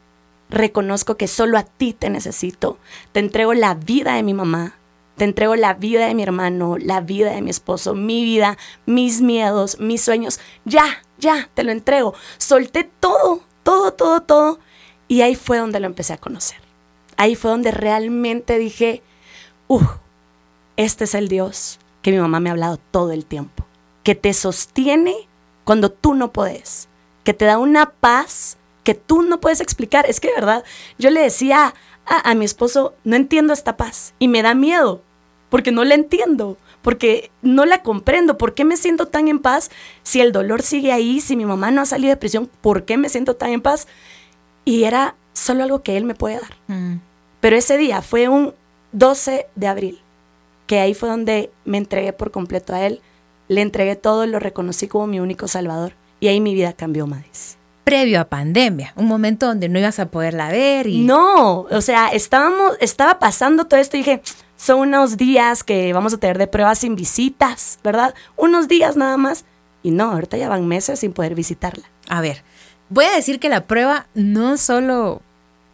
Reconozco 0.50 1.16
que 1.16 1.26
solo 1.26 1.56
a 1.56 1.62
ti 1.62 1.94
te 1.94 2.10
necesito. 2.10 2.78
Te 3.12 3.20
entrego 3.20 3.54
la 3.54 3.74
vida 3.74 4.14
de 4.14 4.22
mi 4.22 4.34
mamá. 4.34 4.74
Te 5.16 5.24
entrego 5.24 5.56
la 5.56 5.74
vida 5.74 6.06
de 6.06 6.14
mi 6.14 6.22
hermano, 6.22 6.76
la 6.78 7.00
vida 7.00 7.30
de 7.30 7.40
mi 7.40 7.50
esposo, 7.50 7.94
mi 7.94 8.24
vida, 8.24 8.58
mis 8.84 9.22
miedos, 9.22 9.80
mis 9.80 10.02
sueños. 10.02 10.40
Ya, 10.64 11.02
ya, 11.18 11.48
te 11.54 11.64
lo 11.64 11.72
entrego. 11.72 12.14
Solté 12.36 12.84
todo, 12.84 13.40
todo, 13.62 13.94
todo, 13.94 14.20
todo. 14.22 14.58
Y 15.08 15.22
ahí 15.22 15.34
fue 15.34 15.58
donde 15.58 15.80
lo 15.80 15.86
empecé 15.86 16.12
a 16.12 16.18
conocer. 16.18 16.58
Ahí 17.16 17.34
fue 17.34 17.50
donde 17.50 17.70
realmente 17.70 18.58
dije, 18.58 19.02
uh, 19.68 19.80
este 20.76 21.04
es 21.04 21.14
el 21.14 21.28
Dios 21.28 21.78
que 22.02 22.12
mi 22.12 22.18
mamá 22.18 22.38
me 22.38 22.50
ha 22.50 22.52
hablado 22.52 22.78
todo 22.90 23.12
el 23.12 23.24
tiempo, 23.24 23.64
que 24.02 24.14
te 24.14 24.34
sostiene 24.34 25.28
cuando 25.64 25.90
tú 25.90 26.14
no 26.14 26.30
puedes, 26.30 26.88
que 27.24 27.32
te 27.32 27.46
da 27.46 27.58
una 27.58 27.90
paz 27.90 28.58
que 28.84 28.94
tú 28.94 29.22
no 29.22 29.40
puedes 29.40 29.60
explicar. 29.60 30.04
Es 30.06 30.20
que, 30.20 30.28
de 30.28 30.34
verdad, 30.34 30.62
yo 30.98 31.08
le 31.08 31.22
decía 31.22 31.74
a, 32.04 32.30
a 32.30 32.34
mi 32.34 32.44
esposo, 32.44 32.94
no 33.02 33.16
entiendo 33.16 33.54
esta 33.54 33.78
paz 33.78 34.14
y 34.18 34.28
me 34.28 34.42
da 34.42 34.54
miedo 34.54 35.02
porque 35.48 35.72
no 35.72 35.84
la 35.84 35.94
entiendo 35.94 36.56
porque 36.86 37.32
no 37.42 37.66
la 37.66 37.82
comprendo. 37.82 38.38
¿Por 38.38 38.54
qué 38.54 38.64
me 38.64 38.76
siento 38.76 39.06
tan 39.06 39.26
en 39.26 39.40
paz 39.40 39.72
si 40.04 40.20
el 40.20 40.30
dolor 40.30 40.62
sigue 40.62 40.92
ahí, 40.92 41.20
si 41.20 41.34
mi 41.34 41.44
mamá 41.44 41.72
no 41.72 41.80
ha 41.80 41.84
salido 41.84 42.10
de 42.10 42.16
prisión? 42.16 42.48
¿Por 42.60 42.84
qué 42.84 42.96
me 42.96 43.08
siento 43.08 43.34
tan 43.34 43.50
en 43.50 43.60
paz? 43.60 43.88
Y 44.64 44.84
era 44.84 45.16
solo 45.32 45.64
algo 45.64 45.82
que 45.82 45.96
él 45.96 46.04
me 46.04 46.14
puede 46.14 46.38
dar. 46.38 46.54
Mm. 46.68 47.00
Pero 47.40 47.56
ese 47.56 47.76
día 47.76 48.02
fue 48.02 48.28
un 48.28 48.54
12 48.92 49.48
de 49.56 49.66
abril, 49.66 50.00
que 50.68 50.78
ahí 50.78 50.94
fue 50.94 51.08
donde 51.08 51.50
me 51.64 51.78
entregué 51.78 52.12
por 52.12 52.30
completo 52.30 52.72
a 52.72 52.86
él, 52.86 53.00
le 53.48 53.62
entregué 53.62 53.96
todo, 53.96 54.24
lo 54.24 54.38
reconocí 54.38 54.86
como 54.86 55.08
mi 55.08 55.18
único 55.18 55.48
salvador 55.48 55.92
y 56.20 56.28
ahí 56.28 56.40
mi 56.40 56.54
vida 56.54 56.72
cambió, 56.72 57.08
más. 57.08 57.58
Previo 57.82 58.20
a 58.20 58.26
pandemia, 58.26 58.92
un 58.94 59.06
momento 59.06 59.46
donde 59.46 59.68
no 59.68 59.80
ibas 59.80 59.98
a 59.98 60.08
poderla 60.08 60.50
ver 60.50 60.86
y... 60.86 61.00
No, 61.00 61.62
o 61.62 61.80
sea, 61.80 62.10
estábamos, 62.10 62.76
estaba 62.78 63.18
pasando 63.18 63.64
todo 63.64 63.80
esto 63.80 63.96
y 63.96 64.00
dije, 64.00 64.22
son 64.66 64.80
unos 64.80 65.16
días 65.16 65.62
que 65.62 65.92
vamos 65.92 66.12
a 66.12 66.18
tener 66.18 66.38
de 66.38 66.48
pruebas 66.48 66.80
sin 66.80 66.96
visitas, 66.96 67.78
¿verdad? 67.84 68.14
Unos 68.36 68.66
días 68.66 68.96
nada 68.96 69.16
más. 69.16 69.44
Y 69.84 69.92
no, 69.92 70.10
ahorita 70.10 70.36
ya 70.36 70.48
van 70.48 70.66
meses 70.66 70.98
sin 70.98 71.12
poder 71.12 71.36
visitarla. 71.36 71.84
A 72.08 72.20
ver, 72.20 72.42
voy 72.88 73.04
a 73.04 73.14
decir 73.14 73.38
que 73.38 73.48
la 73.48 73.68
prueba 73.68 74.08
no 74.14 74.56
solo 74.56 75.22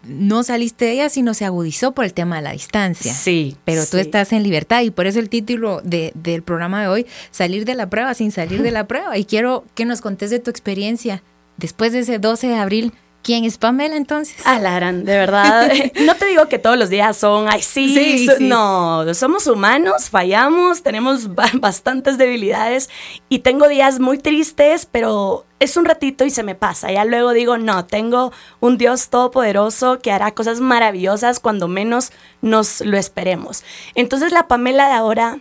no 0.05 0.43
saliste 0.43 0.85
de 0.85 0.93
ella, 0.93 1.09
sino 1.09 1.33
se 1.33 1.47
agudizó 1.47 1.93
por 1.93 2.05
el 2.05 2.13
tema 2.13 2.37
de 2.37 2.43
la 2.43 2.53
distancia. 2.53 3.15
Sí. 3.15 3.57
Pero 3.65 3.87
tú 3.87 3.97
estás 3.97 4.35
en 4.35 4.43
libertad 4.43 4.83
y 4.83 4.91
por 4.91 5.07
eso 5.07 5.21
el 5.21 5.31
título 5.31 5.81
de, 5.83 6.13
del 6.15 6.43
programa 6.43 6.83
de 6.83 6.89
hoy, 6.89 7.07
salir 7.31 7.65
de 7.65 7.75
la 7.75 7.89
prueba 7.89 8.13
sin 8.13 8.31
salir 8.31 8.63
de 8.63 8.73
la 8.73 8.87
prueba. 8.89 9.17
Y 9.17 9.25
quiero 9.25 9.65
que 9.75 9.87
nos 9.87 10.03
contes 10.03 10.29
de 10.29 10.39
tu 10.39 10.51
experiencia 10.51 11.23
después 11.57 11.93
de 11.93 12.01
ese 12.01 12.19
12 12.19 12.49
de 12.49 12.57
abril 12.57 12.93
¿Quién 13.23 13.45
es 13.45 13.57
Pamela 13.57 13.97
entonces? 13.97 14.45
Alaran, 14.45 15.05
de 15.05 15.17
verdad. 15.17 15.71
no 16.05 16.17
te 16.17 16.27
digo 16.27 16.49
que 16.49 16.59
todos 16.59 16.77
los 16.77 16.91
días 16.91 17.17
son, 17.17 17.49
ay, 17.49 17.63
sí, 17.63 18.27
no, 18.41 19.15
somos 19.15 19.47
humanos, 19.47 20.11
fallamos, 20.11 20.83
tenemos 20.83 21.29
bastantes 21.35 22.19
debilidades 22.19 22.91
y 23.29 23.39
tengo 23.41 23.69
días 23.69 24.01
muy 24.01 24.19
tristes, 24.19 24.89
pero 24.91 25.47
es 25.61 25.77
un 25.77 25.85
ratito 25.85 26.25
y 26.25 26.31
se 26.31 26.43
me 26.43 26.57
pasa. 26.57 26.91
Ya 26.91 27.05
luego 27.05 27.33
digo, 27.33 27.59
no, 27.59 27.85
tengo 27.85 28.33
un 28.59 28.77
Dios 28.77 29.09
todopoderoso 29.09 30.01
que 30.01 30.11
hará 30.11 30.33
cosas 30.33 30.61
maravillosas 30.61 31.39
cuando 31.39 31.69
menos 31.69 32.11
nos 32.41 32.81
lo 32.81 32.99
esperemos. 32.99 33.63
Entonces 33.95 34.33
la 34.33 34.49
Pamela 34.49 34.89
de 34.89 34.95
ahora, 34.95 35.39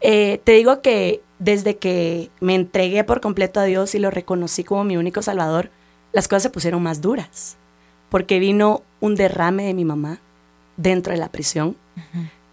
eh, 0.00 0.40
te 0.44 0.52
digo 0.52 0.80
que 0.80 1.20
desde 1.38 1.76
que 1.76 2.30
me 2.40 2.54
entregué 2.54 3.04
por 3.04 3.20
completo 3.20 3.60
a 3.60 3.64
Dios 3.64 3.94
y 3.94 3.98
lo 3.98 4.10
reconocí 4.10 4.64
como 4.64 4.84
mi 4.84 4.96
único 4.96 5.20
salvador, 5.20 5.70
las 6.12 6.28
cosas 6.28 6.44
se 6.44 6.50
pusieron 6.50 6.82
más 6.82 7.00
duras, 7.00 7.56
porque 8.10 8.38
vino 8.38 8.82
un 9.00 9.14
derrame 9.14 9.64
de 9.64 9.74
mi 9.74 9.84
mamá 9.84 10.20
dentro 10.76 11.12
de 11.12 11.18
la 11.18 11.30
prisión, 11.30 11.76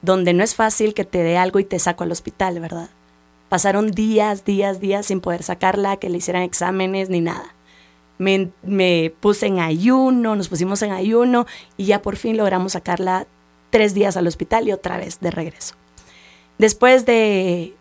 donde 0.01 0.33
no 0.33 0.43
es 0.43 0.55
fácil 0.55 0.93
que 0.93 1.05
te 1.05 1.23
dé 1.23 1.37
algo 1.37 1.59
y 1.59 1.63
te 1.63 1.79
saco 1.79 2.03
al 2.03 2.11
hospital, 2.11 2.59
¿verdad? 2.59 2.89
Pasaron 3.49 3.91
días, 3.91 4.43
días, 4.43 4.79
días 4.79 5.05
sin 5.05 5.21
poder 5.21 5.43
sacarla, 5.43 5.97
que 5.97 6.09
le 6.09 6.17
hicieran 6.17 6.43
exámenes 6.43 7.09
ni 7.09 7.21
nada. 7.21 7.53
Me, 8.17 8.49
me, 8.63 9.13
puse 9.19 9.47
en 9.47 9.59
ayuno, 9.59 10.35
nos 10.35 10.47
pusimos 10.47 10.81
en 10.81 10.91
ayuno 10.91 11.45
y 11.77 11.85
ya 11.85 12.01
por 12.01 12.15
fin 12.15 12.37
logramos 12.37 12.71
sacarla 12.73 13.27
tres 13.69 13.93
días 13.93 14.17
al 14.17 14.27
hospital 14.27 14.67
y 14.67 14.71
otra 14.71 14.97
vez 14.97 15.19
de 15.19 15.31
regreso. 15.31 15.75
Después 16.57 17.05
de, 17.05 17.75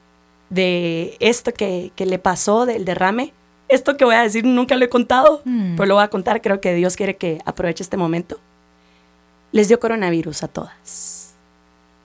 de 0.50 1.16
esto 1.20 1.52
que, 1.52 1.92
que 1.94 2.04
le 2.04 2.18
pasó, 2.18 2.66
del 2.66 2.84
derrame, 2.84 3.32
esto 3.68 3.96
que 3.96 4.04
voy 4.04 4.14
a 4.14 4.22
decir 4.22 4.44
nunca 4.44 4.76
lo 4.76 4.84
he 4.84 4.88
contado, 4.88 5.42
mm. 5.44 5.76
pero 5.76 5.86
lo 5.86 5.94
voy 5.94 6.04
a 6.04 6.08
contar. 6.08 6.42
Creo 6.42 6.60
que 6.60 6.74
Dios 6.74 6.96
quiere 6.96 7.16
que 7.16 7.40
aproveche 7.44 7.82
este 7.82 7.96
momento. 7.96 8.38
Les 9.52 9.68
dio 9.68 9.78
coronavirus 9.78 10.42
a 10.42 10.48
todas, 10.48 11.34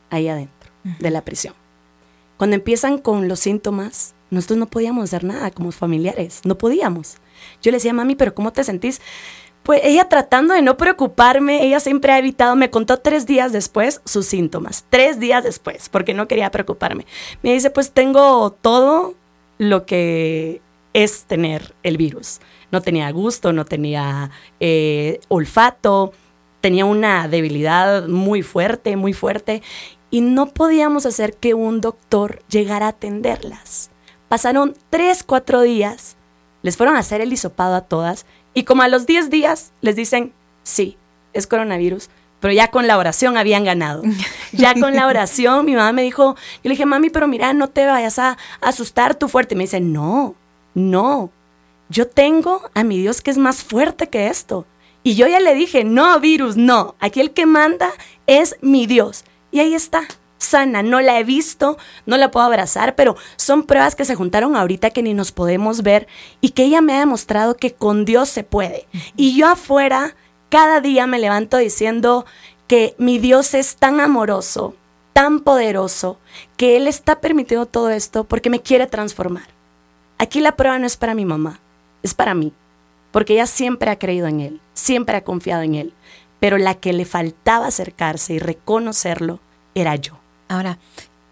ahí 0.09 0.27
adentro 0.27 0.69
de 0.99 1.09
la 1.09 1.23
prisión. 1.23 1.53
Cuando 2.37 2.55
empiezan 2.55 2.99
con 2.99 3.27
los 3.27 3.39
síntomas, 3.39 4.13
nosotros 4.29 4.59
no 4.59 4.67
podíamos 4.67 5.03
hacer 5.03 5.23
nada 5.23 5.51
como 5.51 5.71
familiares, 5.71 6.41
no 6.45 6.57
podíamos. 6.57 7.17
Yo 7.61 7.71
le 7.71 7.77
decía, 7.77 7.93
mami, 7.93 8.15
pero 8.15 8.35
¿cómo 8.35 8.53
te 8.53 8.63
sentís? 8.63 9.01
Pues 9.63 9.81
ella 9.83 10.07
tratando 10.07 10.53
de 10.53 10.61
no 10.61 10.77
preocuparme, 10.77 11.63
ella 11.65 11.79
siempre 11.79 12.13
ha 12.13 12.19
evitado, 12.19 12.55
me 12.55 12.69
contó 12.69 12.97
tres 12.97 13.25
días 13.25 13.51
después 13.51 14.01
sus 14.05 14.25
síntomas, 14.25 14.85
tres 14.89 15.19
días 15.19 15.43
después, 15.43 15.89
porque 15.89 16.13
no 16.13 16.27
quería 16.27 16.51
preocuparme. 16.51 17.05
Me 17.43 17.53
dice, 17.53 17.69
pues 17.69 17.91
tengo 17.91 18.51
todo 18.51 19.15
lo 19.57 19.85
que 19.85 20.61
es 21.03 21.23
tener 21.23 21.73
el 21.83 21.97
virus. 21.97 22.39
No 22.71 22.81
tenía 22.81 23.09
gusto, 23.11 23.53
no 23.53 23.65
tenía 23.65 24.31
eh, 24.59 25.19
olfato, 25.27 26.13
tenía 26.61 26.85
una 26.85 27.27
debilidad 27.27 28.07
muy 28.07 28.41
fuerte, 28.41 28.95
muy 28.95 29.13
fuerte, 29.13 29.61
y 30.11 30.21
no 30.21 30.47
podíamos 30.47 31.05
hacer 31.05 31.35
que 31.35 31.53
un 31.53 31.81
doctor 31.81 32.41
llegara 32.49 32.87
a 32.87 32.89
atenderlas. 32.89 33.91
Pasaron 34.27 34.75
tres, 34.89 35.23
cuatro 35.23 35.61
días, 35.61 36.17
les 36.61 36.77
fueron 36.77 36.95
a 36.95 36.99
hacer 36.99 37.21
el 37.21 37.33
hisopado 37.33 37.75
a 37.75 37.81
todas, 37.81 38.25
y 38.53 38.63
como 38.63 38.81
a 38.81 38.87
los 38.87 39.05
diez 39.05 39.29
días 39.29 39.71
les 39.81 39.95
dicen, 39.95 40.33
sí, 40.63 40.97
es 41.33 41.47
coronavirus, 41.47 42.09
pero 42.39 42.53
ya 42.53 42.71
con 42.71 42.87
la 42.87 42.97
oración 42.97 43.37
habían 43.37 43.63
ganado. 43.63 44.01
Ya 44.53 44.73
con 44.73 44.95
la 44.95 45.07
oración, 45.07 45.65
mi 45.65 45.75
mamá 45.75 45.91
me 45.91 46.03
dijo, 46.03 46.35
yo 46.35 46.61
le 46.63 46.71
dije, 46.71 46.85
mami, 46.85 47.09
pero 47.09 47.27
mira, 47.27 47.53
no 47.53 47.67
te 47.67 47.85
vayas 47.85 48.17
a 48.17 48.37
asustar 48.61 49.15
tú 49.15 49.27
fuerte. 49.27 49.55
Me 49.55 49.65
dice, 49.65 49.81
no, 49.81 50.35
no, 50.73 51.31
yo 51.89 52.07
tengo 52.07 52.69
a 52.73 52.83
mi 52.83 52.99
Dios 52.99 53.21
que 53.21 53.31
es 53.31 53.37
más 53.37 53.63
fuerte 53.63 54.09
que 54.09 54.27
esto. 54.27 54.65
Y 55.01 55.15
yo 55.15 55.27
ya 55.27 55.39
le 55.39 55.55
dije, 55.55 55.83
no, 55.83 56.19
virus, 56.19 56.57
no, 56.57 56.95
aquí 56.99 57.19
el 57.19 57.31
que 57.31 57.45
manda 57.45 57.89
es 58.27 58.57
mi 58.61 58.85
Dios. 58.85 59.23
Y 59.51 59.59
ahí 59.59 59.73
está, 59.73 60.01
sana, 60.37 60.83
no 60.83 61.01
la 61.01 61.19
he 61.19 61.23
visto, 61.23 61.77
no 62.05 62.17
la 62.17 62.31
puedo 62.31 62.45
abrazar, 62.45 62.95
pero 62.95 63.15
son 63.35 63.63
pruebas 63.63 63.95
que 63.95 64.05
se 64.05 64.15
juntaron 64.15 64.55
ahorita 64.55 64.89
que 64.89 65.03
ni 65.03 65.13
nos 65.13 65.31
podemos 65.31 65.83
ver 65.83 66.07
y 66.41 66.49
que 66.49 66.63
ella 66.63 66.81
me 66.81 66.93
ha 66.93 66.99
demostrado 66.99 67.55
que 67.55 67.73
con 67.73 68.05
Dios 68.05 68.29
se 68.29 68.43
puede. 68.43 68.87
Y 69.15 69.35
yo 69.35 69.47
afuera, 69.47 70.15
cada 70.49 70.81
día 70.81 71.07
me 71.07 71.19
levanto 71.19 71.57
diciendo 71.57 72.25
que 72.67 72.95
mi 72.97 73.19
Dios 73.19 73.53
es 73.53 73.77
tan 73.77 73.99
amoroso, 73.99 74.75
tan 75.13 75.39
poderoso, 75.39 76.19
que 76.57 76.77
Él 76.77 76.87
está 76.87 77.19
permitiendo 77.19 77.65
todo 77.65 77.89
esto 77.89 78.25
porque 78.25 78.49
me 78.49 78.61
quiere 78.61 78.87
transformar. 78.87 79.58
Aquí 80.19 80.39
la 80.41 80.55
prueba 80.55 80.77
no 80.77 80.85
es 80.85 80.97
para 80.97 81.15
mi 81.15 81.25
mamá, 81.25 81.59
es 82.03 82.13
para 82.13 82.35
mí, 82.35 82.53
porque 83.11 83.33
ella 83.33 83.47
siempre 83.47 83.89
ha 83.89 83.97
creído 83.97 84.27
en 84.27 84.41
Él, 84.41 84.61
siempre 84.73 85.17
ha 85.17 85.23
confiado 85.23 85.63
en 85.63 85.73
Él, 85.73 85.93
pero 86.39 86.57
la 86.57 86.75
que 86.75 86.93
le 86.93 87.05
faltaba 87.05 87.67
acercarse 87.67 88.33
y 88.33 88.39
reconocerlo 88.39 89.39
era 89.73 89.95
yo. 89.95 90.19
Ahora, 90.47 90.77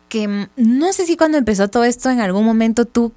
que 0.09 0.27
mm, 0.27 0.47
no 0.55 0.93
sé 0.93 1.05
si 1.05 1.17
cuando 1.17 1.37
empezó 1.37 1.67
todo 1.67 1.83
esto 1.83 2.09
en 2.09 2.21
algún 2.21 2.45
momento 2.45 2.85
tú 2.85 3.11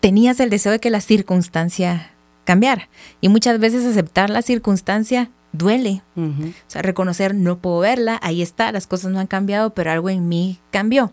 tenías 0.00 0.40
el 0.40 0.50
deseo 0.50 0.72
de 0.72 0.80
que 0.80 0.90
la 0.90 1.00
circunstancia 1.00 2.10
cambiara 2.44 2.88
y 3.20 3.28
muchas 3.28 3.58
veces 3.58 3.86
aceptar 3.86 4.28
la 4.28 4.42
circunstancia 4.42 5.30
duele. 5.52 6.02
O 6.16 6.52
sea, 6.66 6.82
reconocer, 6.82 7.34
no 7.34 7.58
puedo 7.58 7.78
verla, 7.78 8.18
ahí 8.22 8.42
está, 8.42 8.72
las 8.72 8.86
cosas 8.86 9.12
no 9.12 9.20
han 9.20 9.26
cambiado, 9.26 9.70
pero 9.74 9.90
algo 9.90 10.10
en 10.10 10.28
mí 10.28 10.58
cambió. 10.70 11.12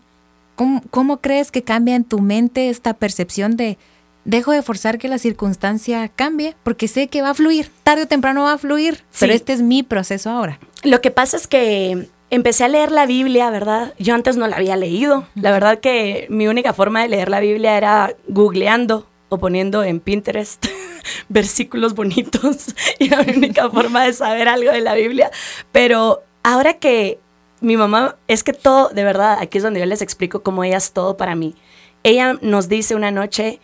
¿Cómo, 0.90 1.20
crees 1.22 1.50
que 1.50 1.62
cambia 1.62 1.94
en 1.94 2.04
tu 2.04 2.20
mente 2.20 2.68
esta 2.68 2.94
percepción 2.94 3.56
de 3.56 3.78
dejo 4.24 4.52
de 4.52 4.62
forzar 4.62 4.98
que 4.98 5.08
la 5.08 5.18
circunstancia 5.18 6.08
cambie 6.08 6.54
porque 6.62 6.88
sé 6.88 7.08
que 7.08 7.22
va 7.22 7.30
a 7.30 7.34
fluir, 7.34 7.70
tarde 7.82 8.04
o 8.04 8.08
temprano 8.08 8.44
va 8.44 8.54
a 8.54 8.58
fluir, 8.58 9.04
pero 9.18 9.32
este 9.32 9.52
es 9.52 9.62
mi 9.62 9.82
proceso 9.82 10.30
ahora. 10.30 10.58
Lo 10.82 11.00
que 11.00 11.10
pasa 11.10 11.36
es 11.36 11.46
que 11.46 12.08
empecé 12.30 12.64
a 12.64 12.68
leer 12.68 12.92
la 12.92 13.06
Biblia, 13.06 13.50
¿verdad? 13.50 13.94
Yo 13.98 14.14
antes 14.14 14.36
no 14.36 14.46
la 14.46 14.56
había 14.56 14.76
leído. 14.76 15.26
La 15.34 15.50
verdad 15.50 15.80
que 15.80 16.26
mi 16.30 16.46
única 16.48 16.72
forma 16.72 17.02
de 17.02 17.08
leer 17.08 17.28
la 17.28 17.40
Biblia 17.40 17.76
era 17.76 18.14
googleando 18.28 19.06
o 19.28 19.38
poniendo 19.38 19.84
en 19.84 20.00
Pinterest 20.00 20.66
versículos 21.28 21.94
bonitos 21.94 22.74
y 22.98 23.08
la 23.08 23.20
única 23.20 23.70
forma 23.72 24.04
de 24.04 24.12
saber 24.12 24.48
algo 24.48 24.70
de 24.70 24.80
la 24.80 24.94
Biblia. 24.94 25.30
Pero 25.72 26.22
ahora 26.42 26.74
que 26.74 27.18
mi 27.60 27.76
mamá, 27.76 28.16
es 28.26 28.42
que 28.42 28.52
todo, 28.52 28.88
de 28.88 29.04
verdad, 29.04 29.38
aquí 29.40 29.58
es 29.58 29.64
donde 29.64 29.80
yo 29.80 29.86
les 29.86 30.02
explico 30.02 30.42
cómo 30.42 30.64
ella 30.64 30.78
es 30.78 30.92
todo 30.92 31.16
para 31.16 31.34
mí. 31.34 31.54
Ella 32.02 32.38
nos 32.40 32.68
dice 32.68 32.94
una 32.94 33.10
noche 33.10 33.60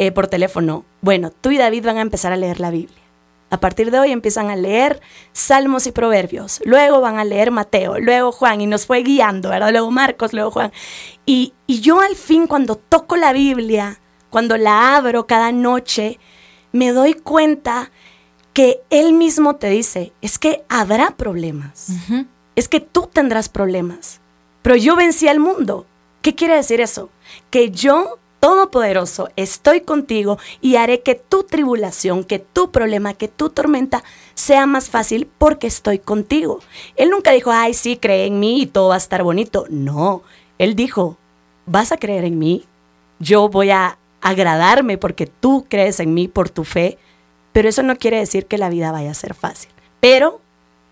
eh, 0.00 0.12
por 0.12 0.28
teléfono, 0.28 0.86
bueno, 1.02 1.30
tú 1.30 1.50
y 1.50 1.58
David 1.58 1.84
van 1.84 1.98
a 1.98 2.00
empezar 2.00 2.32
a 2.32 2.36
leer 2.38 2.58
la 2.58 2.70
Biblia. 2.70 3.02
A 3.50 3.60
partir 3.60 3.90
de 3.90 3.98
hoy 3.98 4.12
empiezan 4.12 4.48
a 4.48 4.56
leer 4.56 4.98
Salmos 5.34 5.86
y 5.86 5.92
Proverbios, 5.92 6.62
luego 6.64 7.02
van 7.02 7.18
a 7.18 7.24
leer 7.24 7.50
Mateo, 7.50 7.98
luego 7.98 8.32
Juan, 8.32 8.62
y 8.62 8.66
nos 8.66 8.86
fue 8.86 9.02
guiando, 9.02 9.50
¿verdad? 9.50 9.72
Luego 9.72 9.90
Marcos, 9.90 10.32
luego 10.32 10.52
Juan. 10.52 10.72
Y, 11.26 11.52
y 11.66 11.80
yo 11.80 12.00
al 12.00 12.16
fin 12.16 12.46
cuando 12.46 12.76
toco 12.76 13.16
la 13.16 13.34
Biblia, 13.34 14.00
cuando 14.30 14.56
la 14.56 14.96
abro 14.96 15.26
cada 15.26 15.52
noche, 15.52 16.18
me 16.72 16.92
doy 16.92 17.12
cuenta 17.12 17.90
que 18.54 18.80
Él 18.88 19.12
mismo 19.12 19.56
te 19.56 19.68
dice, 19.68 20.14
es 20.22 20.38
que 20.38 20.64
habrá 20.70 21.10
problemas, 21.18 21.88
es 22.56 22.68
que 22.68 22.80
tú 22.80 23.10
tendrás 23.12 23.50
problemas, 23.50 24.22
pero 24.62 24.76
yo 24.76 24.96
vencí 24.96 25.28
al 25.28 25.40
mundo. 25.40 25.84
¿Qué 26.22 26.34
quiere 26.34 26.54
decir 26.54 26.80
eso? 26.80 27.10
Que 27.50 27.70
yo 27.70 28.18
Todopoderoso, 28.40 29.28
estoy 29.36 29.82
contigo 29.82 30.38
y 30.62 30.76
haré 30.76 31.02
que 31.02 31.14
tu 31.14 31.42
tribulación, 31.44 32.24
que 32.24 32.38
tu 32.38 32.70
problema, 32.70 33.12
que 33.12 33.28
tu 33.28 33.50
tormenta 33.50 34.02
sea 34.34 34.64
más 34.64 34.88
fácil 34.88 35.28
porque 35.36 35.66
estoy 35.66 35.98
contigo. 35.98 36.60
Él 36.96 37.10
nunca 37.10 37.32
dijo, 37.32 37.50
ay, 37.50 37.74
sí, 37.74 37.98
cree 37.98 38.24
en 38.24 38.40
mí 38.40 38.62
y 38.62 38.66
todo 38.66 38.88
va 38.88 38.94
a 38.94 38.98
estar 38.98 39.22
bonito. 39.22 39.66
No, 39.68 40.22
él 40.56 40.74
dijo, 40.74 41.18
vas 41.66 41.92
a 41.92 41.98
creer 41.98 42.24
en 42.24 42.38
mí, 42.38 42.64
yo 43.18 43.50
voy 43.50 43.70
a 43.70 43.98
agradarme 44.22 44.96
porque 44.96 45.26
tú 45.26 45.66
crees 45.68 46.00
en 46.00 46.14
mí 46.14 46.26
por 46.26 46.48
tu 46.48 46.64
fe, 46.64 46.96
pero 47.52 47.68
eso 47.68 47.82
no 47.82 47.96
quiere 47.96 48.18
decir 48.18 48.46
que 48.46 48.56
la 48.56 48.70
vida 48.70 48.90
vaya 48.90 49.10
a 49.10 49.14
ser 49.14 49.34
fácil. 49.34 49.70
Pero 50.00 50.40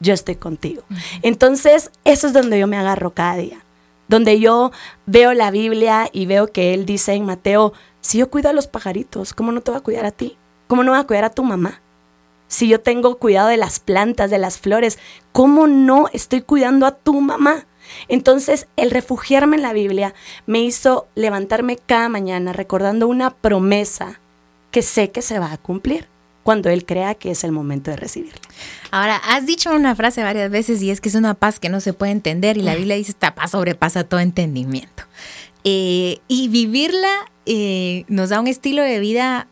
yo 0.01 0.13
estoy 0.13 0.37
contigo. 0.37 0.83
Entonces, 1.23 1.91
eso 2.05 2.27
es 2.27 2.35
donde 2.35 2.59
yo 2.59 2.67
me 2.67 2.77
agarro 2.77 3.15
cada 3.15 3.37
día 3.37 3.65
donde 4.09 4.41
yo 4.41 4.73
veo 5.07 5.35
la 5.35 5.51
Biblia 5.51 6.09
y 6.13 6.27
veo 6.27 6.49
que 6.49 6.75
él 6.75 6.87
dice 6.87 7.13
en 7.13 7.25
Mateo, 7.25 7.73
si 8.01 8.19
yo 8.19 8.31
cuido 8.31 8.51
a 8.51 8.55
los 8.55 8.67
pajaritos, 8.67 9.35
¿cómo 9.35 9.53
no 9.53 9.61
te 9.61 9.71
va 9.71 9.79
a 9.79 9.83
cuidar 9.83 10.07
a 10.07 10.11
ti? 10.11 10.37
¿Cómo 10.67 10.83
no 10.83 10.93
va 10.93 11.01
a 11.01 11.07
cuidar 11.07 11.25
a 11.25 11.31
tu 11.31 11.45
mamá? 11.45 11.81
Si 12.49 12.69
yo 12.69 12.81
tengo 12.81 13.19
cuidado 13.19 13.49
de 13.49 13.59
las 13.59 13.79
plantas, 13.79 14.31
de 14.31 14.39
las 14.39 14.59
flores, 14.59 14.99
¿cómo 15.33 15.67
no 15.67 16.07
estoy 16.13 16.41
cuidando 16.41 16.87
a 16.87 16.97
tu 16.97 17.21
mamá? 17.21 17.67
Entonces, 18.09 18.69
el 18.77 18.91
refugiarme 18.91 19.57
en 19.57 19.63
la 19.63 19.73
Biblia 19.73 20.15
me 20.47 20.61
hizo 20.61 21.07
levantarme 21.15 21.77
cada 21.77 22.09
mañana 22.09 22.53
recordando 22.53 23.07
una 23.07 23.35
promesa 23.35 24.21
que 24.71 24.83
sé 24.83 25.11
que 25.11 25.23
se 25.23 25.39
va 25.39 25.53
a 25.53 25.59
cumplir 25.59 26.09
cuando 26.49 26.71
Él 26.71 26.87
crea 26.87 27.15
que 27.15 27.33
es 27.33 27.45
el 27.45 27.53
momento 27.53 27.91
de 27.91 27.99
recibirla. 27.99 28.41
Ahora, 28.91 29.17
has 29.17 29.45
dicho 29.45 29.71
una 29.71 29.95
frase 29.95 30.23
varias 30.23 30.51
veces 30.51 30.81
y 30.81 30.91
es 30.91 31.03
que 31.03 31.11
es 31.11 31.15
una 31.15 31.35
paz 31.35 31.61
que 31.61 31.69
no 31.69 31.79
se 31.79 31.93
puede 31.93 32.11
entender 32.11 32.57
y 32.57 32.63
la 32.63 32.75
Biblia 32.75 32.97
dice, 32.97 33.11
esta 33.11 33.35
paz 33.35 33.51
sobrepasa 33.51 34.05
todo 34.05 34.21
entendimiento. 34.21 35.03
Eh, 35.65 36.21
y 36.27 36.49
vivirla 36.49 37.11
eh, 37.45 38.07
nos 38.09 38.31
da 38.31 38.41
un 38.41 38.47
estilo 38.47 38.83
de 38.83 38.99
vida 38.99 39.47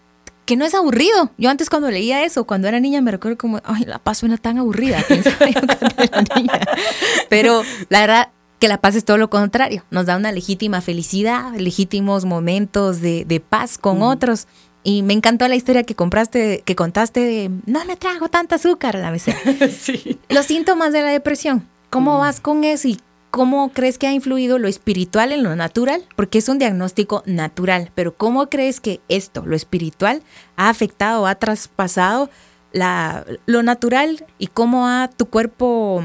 que 0.46 0.56
no 0.56 0.64
es 0.64 0.72
aburrido. 0.72 1.32
Yo 1.36 1.50
antes 1.50 1.68
cuando 1.68 1.90
leía 1.90 2.24
eso, 2.24 2.46
cuando 2.46 2.66
era 2.66 2.80
niña, 2.80 3.02
me 3.02 3.10
recuerdo 3.10 3.36
como, 3.36 3.60
ay, 3.64 3.84
la 3.84 3.98
paz 3.98 4.16
suena 4.16 4.38
tan 4.38 4.56
aburrida. 4.56 5.04
Pero 7.28 7.62
la 7.90 8.00
verdad 8.00 8.28
que 8.58 8.68
la 8.68 8.80
paz 8.80 8.94
es 8.94 9.04
todo 9.04 9.18
lo 9.18 9.28
contrario. 9.28 9.84
Nos 9.90 10.06
da 10.06 10.16
una 10.16 10.32
legítima 10.32 10.80
felicidad, 10.80 11.54
legítimos 11.56 12.24
momentos 12.24 13.00
de, 13.00 13.42
paz 13.46 13.78
con 13.78 14.02
otros. 14.02 14.46
Y 14.88 15.02
me 15.02 15.14
encantó 15.14 15.48
la 15.48 15.56
historia 15.56 15.82
que 15.82 15.96
compraste, 15.96 16.62
que 16.64 16.76
contaste 16.76 17.18
de 17.18 17.50
no 17.66 17.84
me 17.86 17.96
trago 17.96 18.28
tanta 18.28 18.54
azúcar 18.54 18.94
a 18.94 19.00
la 19.00 19.10
vez. 19.10 19.24
sí. 19.76 20.20
Los 20.28 20.46
síntomas 20.46 20.92
de 20.92 21.02
la 21.02 21.08
depresión. 21.08 21.66
¿Cómo 21.90 22.16
mm. 22.16 22.20
vas 22.20 22.40
con 22.40 22.62
eso 22.62 22.86
y 22.86 23.00
cómo 23.32 23.72
crees 23.72 23.98
que 23.98 24.06
ha 24.06 24.12
influido 24.12 24.60
lo 24.60 24.68
espiritual 24.68 25.32
en 25.32 25.42
lo 25.42 25.56
natural? 25.56 26.04
Porque 26.14 26.38
es 26.38 26.48
un 26.48 26.60
diagnóstico 26.60 27.24
natural, 27.26 27.90
pero 27.96 28.16
¿cómo 28.16 28.48
crees 28.48 28.78
que 28.78 29.00
esto, 29.08 29.44
lo 29.44 29.56
espiritual, 29.56 30.22
ha 30.54 30.68
afectado, 30.68 31.26
ha 31.26 31.34
traspasado 31.34 32.30
la, 32.70 33.26
lo 33.46 33.64
natural 33.64 34.24
y 34.38 34.46
cómo 34.46 34.86
ha 34.86 35.10
tu 35.10 35.26
cuerpo 35.26 36.04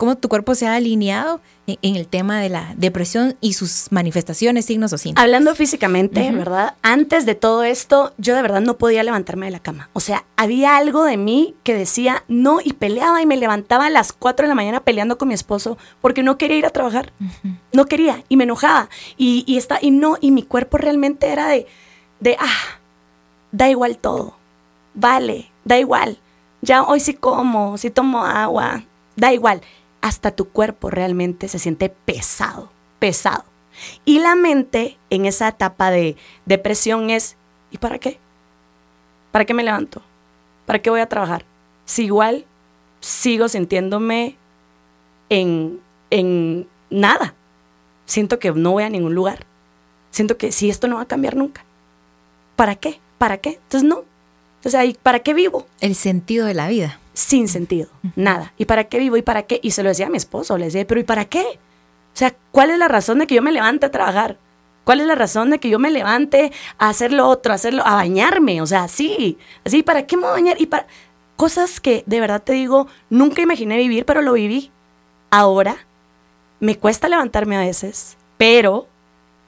cómo 0.00 0.16
tu 0.16 0.30
cuerpo 0.30 0.54
se 0.54 0.66
ha 0.66 0.76
alineado 0.76 1.42
en, 1.66 1.94
el 1.94 2.06
tema 2.06 2.40
de 2.40 2.48
la 2.48 2.72
depresión 2.78 3.36
y 3.42 3.52
sus 3.52 3.88
manifestaciones, 3.90 4.64
signos 4.64 4.94
o 4.94 4.98
síntomas. 4.98 5.22
Hablando 5.22 5.54
físicamente, 5.54 6.32
¿verdad? 6.32 6.72
Antes 6.80 7.26
de 7.26 7.34
todo 7.34 7.64
esto, 7.64 8.14
yo 8.16 8.34
de 8.34 8.40
verdad 8.40 8.62
no 8.62 8.78
podía 8.78 9.02
levantarme 9.02 9.44
de 9.44 9.52
la 9.52 9.58
cama. 9.58 9.90
O 9.92 10.00
sea, 10.00 10.24
había 10.38 10.78
algo 10.78 11.04
de 11.04 11.18
mí 11.18 11.54
que 11.64 11.74
decía 11.74 12.24
no 12.28 12.60
y 12.64 12.72
peleaba 12.72 13.20
y 13.20 13.26
me 13.26 13.36
levantaba 13.36 13.86
a 13.86 13.90
las 13.90 14.14
4 14.14 14.44
de 14.44 14.48
la 14.48 14.54
mañana 14.54 14.80
peleando 14.80 15.18
con 15.18 15.28
mi 15.28 15.34
esposo 15.34 15.76
porque 16.00 16.22
no 16.22 16.38
quería 16.38 16.56
ir 16.56 16.64
a 16.64 16.70
trabajar. 16.70 17.12
No 17.74 17.84
quería 17.84 18.24
y 18.30 18.38
me 18.38 18.44
enojaba. 18.44 18.88
Y, 19.18 19.44
y, 19.46 19.60
y 19.86 19.90
no, 19.90 20.16
y 20.18 20.30
mi 20.30 20.44
cuerpo 20.44 20.78
realmente 20.78 21.28
era 21.28 21.46
de, 21.46 21.66
de, 22.20 22.38
ah, 22.40 22.80
da 23.52 23.68
igual 23.68 23.98
todo. 23.98 24.34
Vale, 24.94 25.50
da 25.66 25.78
igual. 25.78 26.16
Ya 26.62 26.84
hoy 26.84 27.00
sí 27.00 27.12
como, 27.12 27.76
sí 27.76 27.90
tomo 27.90 28.24
agua, 28.24 28.84
da 29.14 29.34
igual 29.34 29.60
hasta 30.00 30.30
tu 30.30 30.48
cuerpo 30.48 30.90
realmente 30.90 31.48
se 31.48 31.58
siente 31.58 31.88
pesado, 31.88 32.70
pesado. 32.98 33.44
Y 34.04 34.18
la 34.18 34.34
mente 34.34 34.98
en 35.10 35.26
esa 35.26 35.48
etapa 35.48 35.90
de 35.90 36.16
depresión 36.46 37.10
es, 37.10 37.36
¿y 37.70 37.78
para 37.78 37.98
qué? 37.98 38.18
¿Para 39.32 39.44
qué 39.44 39.54
me 39.54 39.62
levanto? 39.62 40.02
¿Para 40.66 40.80
qué 40.80 40.90
voy 40.90 41.00
a 41.00 41.08
trabajar? 41.08 41.44
Si 41.84 42.04
igual 42.04 42.46
sigo 43.00 43.48
sintiéndome 43.48 44.36
en, 45.28 45.80
en 46.10 46.68
nada. 46.90 47.34
Siento 48.06 48.38
que 48.38 48.52
no 48.52 48.72
voy 48.72 48.84
a 48.84 48.90
ningún 48.90 49.14
lugar. 49.14 49.46
Siento 50.10 50.36
que 50.36 50.52
si 50.52 50.68
esto 50.68 50.88
no 50.88 50.96
va 50.96 51.02
a 51.02 51.08
cambiar 51.08 51.36
nunca. 51.36 51.64
¿Para 52.56 52.74
qué? 52.74 53.00
¿Para 53.18 53.38
qué? 53.38 53.60
Entonces 53.62 53.88
no. 53.88 54.04
O 54.64 54.68
sea, 54.68 54.84
¿y 54.84 54.94
para 54.94 55.20
qué 55.20 55.32
vivo? 55.32 55.66
El 55.80 55.94
sentido 55.94 56.46
de 56.46 56.54
la 56.54 56.68
vida 56.68 56.99
sin 57.12 57.48
sentido, 57.48 57.88
nada. 58.16 58.52
¿Y 58.56 58.64
para 58.64 58.84
qué 58.84 58.98
vivo? 58.98 59.16
¿Y 59.16 59.22
para 59.22 59.42
qué? 59.42 59.60
Y 59.62 59.72
se 59.72 59.82
lo 59.82 59.88
decía 59.88 60.06
a 60.06 60.10
mi 60.10 60.16
esposo, 60.16 60.56
le 60.56 60.66
decía, 60.66 60.86
pero 60.86 61.00
¿y 61.00 61.04
para 61.04 61.24
qué? 61.24 61.42
O 61.42 62.16
sea, 62.16 62.34
¿cuál 62.50 62.70
es 62.70 62.78
la 62.78 62.88
razón 62.88 63.18
de 63.18 63.26
que 63.26 63.34
yo 63.34 63.42
me 63.42 63.52
levante 63.52 63.86
a 63.86 63.90
trabajar? 63.90 64.38
¿Cuál 64.84 65.00
es 65.00 65.06
la 65.06 65.14
razón 65.14 65.50
de 65.50 65.60
que 65.60 65.68
yo 65.68 65.78
me 65.78 65.90
levante 65.90 66.52
a 66.78 66.88
hacer 66.88 67.12
lo 67.12 67.28
otro, 67.28 67.52
a 67.52 67.56
hacerlo, 67.56 67.82
a 67.86 67.94
bañarme? 67.94 68.62
O 68.62 68.66
sea, 68.66 68.88
sí, 68.88 69.38
así, 69.64 69.82
¿para 69.82 70.06
qué 70.06 70.16
me 70.16 70.22
voy 70.22 70.30
a 70.30 70.34
bañar? 70.34 70.60
Y 70.60 70.66
para 70.66 70.86
cosas 71.36 71.80
que 71.80 72.02
de 72.06 72.20
verdad 72.20 72.42
te 72.42 72.54
digo, 72.54 72.88
nunca 73.08 73.42
imaginé 73.42 73.76
vivir, 73.76 74.04
pero 74.04 74.22
lo 74.22 74.32
viví. 74.32 74.70
Ahora 75.30 75.76
me 76.58 76.76
cuesta 76.76 77.08
levantarme 77.08 77.56
a 77.56 77.60
veces, 77.60 78.16
pero 78.36 78.88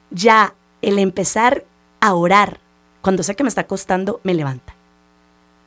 ya 0.09 0.55
el 0.81 0.99
empezar 0.99 1.65
a 1.99 2.13
orar, 2.13 2.59
cuando 3.01 3.23
sé 3.23 3.35
que 3.35 3.43
me 3.43 3.49
está 3.49 3.67
costando, 3.67 4.21
me 4.23 4.33
levanta. 4.33 4.72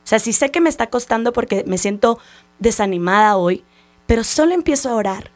Sea, 0.07 0.19
sí 0.19 0.31
sé 0.31 0.51
que 0.51 0.61
me 0.61 0.69
está 0.69 0.87
costando 0.87 1.33
porque 1.33 1.65
me 1.67 1.77
siento 1.77 2.17
desanimada 2.59 3.35
hoy, 3.35 3.65
pero 4.05 4.23
solo 4.23 4.53
empiezo 4.53 4.89
a 4.89 4.95
orar 4.95 5.31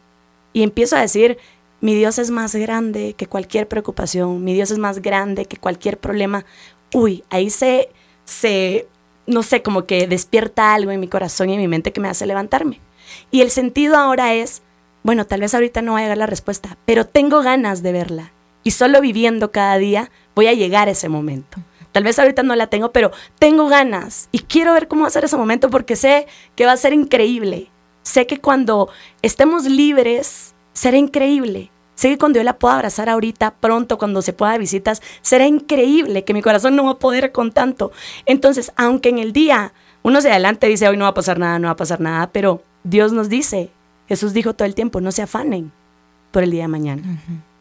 y 0.54 0.62
empiezo 0.62 0.96
a 0.96 1.02
decir, 1.02 1.36
mi 1.82 1.94
Dios 1.94 2.18
es 2.18 2.30
más 2.30 2.54
grande 2.54 3.12
que 3.12 3.26
cualquier 3.26 3.68
preocupación, 3.68 4.42
mi 4.42 4.54
Dios 4.54 4.70
es 4.70 4.78
más 4.78 5.02
grande 5.02 5.44
que 5.44 5.58
cualquier 5.58 5.98
problema. 5.98 6.46
Uy, 6.94 7.22
ahí 7.28 7.50
se, 7.50 7.90
se, 8.24 8.88
no 9.26 9.42
sé, 9.42 9.60
como 9.60 9.84
que 9.84 10.06
despierta 10.06 10.72
algo 10.72 10.90
en 10.90 11.00
mi 11.00 11.08
corazón 11.08 11.50
y 11.50 11.52
en 11.52 11.60
mi 11.60 11.68
mente 11.68 11.92
que 11.92 12.00
me 12.00 12.08
hace 12.08 12.24
levantarme. 12.24 12.80
Y 13.30 13.42
el 13.42 13.50
sentido 13.50 13.96
ahora 13.98 14.32
es, 14.32 14.62
bueno, 15.02 15.26
tal 15.26 15.42
vez 15.42 15.54
ahorita 15.54 15.82
no 15.82 15.92
voy 15.92 16.00
a 16.00 16.04
llegar 16.04 16.16
la 16.16 16.26
respuesta, 16.26 16.78
pero 16.86 17.06
tengo 17.06 17.42
ganas 17.42 17.82
de 17.82 17.92
verla. 17.92 18.32
Y 18.64 18.70
solo 18.70 19.02
viviendo 19.02 19.50
cada 19.50 19.76
día 19.76 20.10
voy 20.34 20.46
a 20.46 20.54
llegar 20.54 20.88
a 20.88 20.92
ese 20.92 21.10
momento. 21.10 21.58
Tal 21.92 22.04
vez 22.04 22.18
ahorita 22.18 22.42
no 22.42 22.56
la 22.56 22.66
tengo, 22.68 22.90
pero 22.90 23.12
tengo 23.38 23.68
ganas 23.68 24.28
y 24.32 24.40
quiero 24.40 24.72
ver 24.72 24.88
cómo 24.88 25.02
va 25.02 25.08
a 25.08 25.10
ser 25.10 25.24
ese 25.24 25.36
momento 25.36 25.70
porque 25.70 25.94
sé 25.94 26.26
que 26.56 26.66
va 26.66 26.72
a 26.72 26.76
ser 26.76 26.92
increíble. 26.92 27.70
Sé 28.02 28.26
que 28.26 28.38
cuando 28.38 28.88
estemos 29.20 29.64
libres, 29.64 30.54
será 30.72 30.96
increíble. 30.96 31.70
Sé 31.94 32.08
que 32.08 32.18
cuando 32.18 32.38
yo 32.38 32.44
la 32.44 32.58
pueda 32.58 32.74
abrazar 32.74 33.08
ahorita, 33.08 33.54
pronto, 33.60 33.98
cuando 33.98 34.22
se 34.22 34.32
pueda 34.32 34.52
de 34.52 34.58
visitas, 34.58 35.02
será 35.20 35.46
increíble, 35.46 36.24
que 36.24 36.34
mi 36.34 36.42
corazón 36.42 36.74
no 36.74 36.84
va 36.84 36.92
a 36.92 36.98
poder 36.98 37.30
con 37.30 37.52
tanto. 37.52 37.92
Entonces, 38.26 38.72
aunque 38.76 39.10
en 39.10 39.18
el 39.18 39.32
día 39.32 39.72
uno 40.02 40.20
se 40.20 40.30
adelante 40.30 40.66
dice, 40.66 40.88
hoy 40.88 40.96
no 40.96 41.04
va 41.04 41.10
a 41.10 41.14
pasar 41.14 41.38
nada, 41.38 41.58
no 41.58 41.68
va 41.68 41.72
a 41.72 41.76
pasar 41.76 42.00
nada, 42.00 42.30
pero 42.32 42.62
Dios 42.82 43.12
nos 43.12 43.28
dice, 43.28 43.70
Jesús 44.08 44.32
dijo 44.32 44.54
todo 44.54 44.66
el 44.66 44.74
tiempo, 44.74 45.00
no 45.00 45.12
se 45.12 45.22
afanen 45.22 45.70
por 46.32 46.42
el 46.42 46.50
día 46.50 46.62
de 46.62 46.68
mañana. 46.68 47.02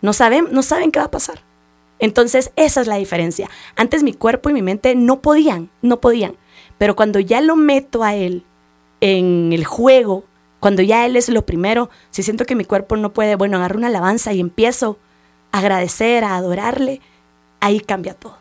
no, 0.02 0.14
saben, 0.14 0.48
no 0.52 0.64
saben 0.64 0.92
qué 0.92 1.00
va 1.00 1.06
a 1.06 1.12
pasar. 1.12 1.42
Entonces, 2.02 2.52
esa 2.58 2.82
es 2.82 2.88
la 2.88 2.98
diferencia. 2.98 3.50
Antes 3.78 4.04
mi 4.04 4.14
cuerpo 4.14 4.50
y 4.50 4.54
mi 4.54 4.62
mente 4.62 4.96
no 4.96 5.22
podían, 5.22 5.70
no 5.82 6.02
podían. 6.02 6.36
Pero 6.78 6.96
cuando 6.96 7.20
ya 7.20 7.40
lo 7.40 7.56
meto 7.56 8.04
a 8.04 8.16
él 8.16 8.44
en 9.00 9.54
el 9.54 9.64
juego, 9.64 10.26
cuando 10.60 10.82
ya 10.82 11.06
él 11.06 11.16
es 11.16 11.30
lo 11.30 11.46
primero, 11.46 11.90
si 12.10 12.24
siento 12.24 12.46
que 12.46 12.56
mi 12.56 12.66
cuerpo 12.66 12.98
no 12.98 13.14
puede, 13.14 13.36
bueno, 13.36 13.58
agarro 13.58 13.78
una 13.78 13.88
alabanza 13.88 14.34
y 14.34 14.40
empiezo 14.40 14.98
a 15.52 15.60
agradecer, 15.60 16.24
a 16.24 16.36
adorarle, 16.36 17.02
ahí 17.60 17.80
cambia 17.80 18.16
todo. 18.16 18.38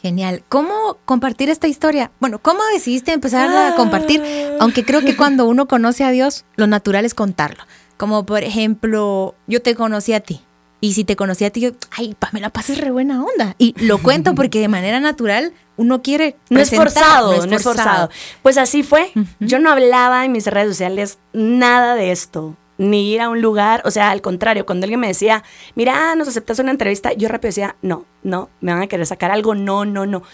Genial. 0.00 0.42
¿Cómo 0.48 0.98
compartir 1.04 1.50
esta 1.50 1.68
historia? 1.68 2.10
Bueno, 2.18 2.40
¿cómo 2.40 2.60
decidiste 2.72 3.12
empezar 3.12 3.48
a 3.54 3.76
compartir? 3.76 4.22
Aunque 4.58 4.84
creo 4.84 5.02
que 5.02 5.16
cuando 5.16 5.46
uno 5.46 5.68
conoce 5.68 6.02
a 6.02 6.10
Dios, 6.10 6.44
lo 6.56 6.66
natural 6.66 7.04
es 7.04 7.14
contarlo. 7.14 7.62
Como 7.98 8.24
por 8.24 8.42
ejemplo, 8.42 9.34
yo 9.46 9.62
te 9.62 9.74
conocí 9.74 10.12
a 10.12 10.20
ti. 10.20 10.40
Y 10.82 10.94
si 10.94 11.04
te 11.04 11.14
conocí 11.14 11.44
a 11.44 11.50
ti, 11.50 11.60
yo, 11.60 11.70
ay, 11.92 12.16
Pamela 12.18 12.50
Paz 12.50 12.68
es 12.68 12.78
re 12.78 12.90
buena 12.90 13.22
onda. 13.22 13.54
Y 13.56 13.72
lo 13.84 14.02
cuento 14.02 14.34
porque 14.34 14.60
de 14.60 14.66
manera 14.66 14.98
natural 14.98 15.52
uno 15.76 16.02
quiere. 16.02 16.36
No 16.50 16.58
es, 16.58 16.70
forzado, 16.70 17.46
no 17.46 17.56
es 17.56 17.62
forzado, 17.62 18.10
Pues 18.42 18.58
así 18.58 18.82
fue. 18.82 19.12
Yo 19.38 19.60
no 19.60 19.70
hablaba 19.70 20.24
en 20.24 20.32
mis 20.32 20.44
redes 20.48 20.70
sociales 20.70 21.20
nada 21.32 21.94
de 21.94 22.10
esto 22.10 22.56
ni 22.78 23.12
ir 23.12 23.20
a 23.20 23.28
un 23.28 23.40
lugar, 23.40 23.82
o 23.84 23.92
sea, 23.92 24.10
al 24.10 24.22
contrario, 24.22 24.66
cuando 24.66 24.84
alguien 24.84 24.98
me 24.98 25.06
decía, 25.06 25.44
mira, 25.76 26.16
nos 26.16 26.26
aceptas 26.26 26.58
una 26.58 26.72
entrevista, 26.72 27.12
yo 27.12 27.28
rápido 27.28 27.50
decía, 27.50 27.76
no, 27.80 28.06
no, 28.24 28.50
me 28.60 28.72
van 28.72 28.82
a 28.82 28.86
querer 28.88 29.06
sacar 29.06 29.30
algo, 29.30 29.54
no, 29.54 29.84
no, 29.84 30.04
no. 30.04 30.24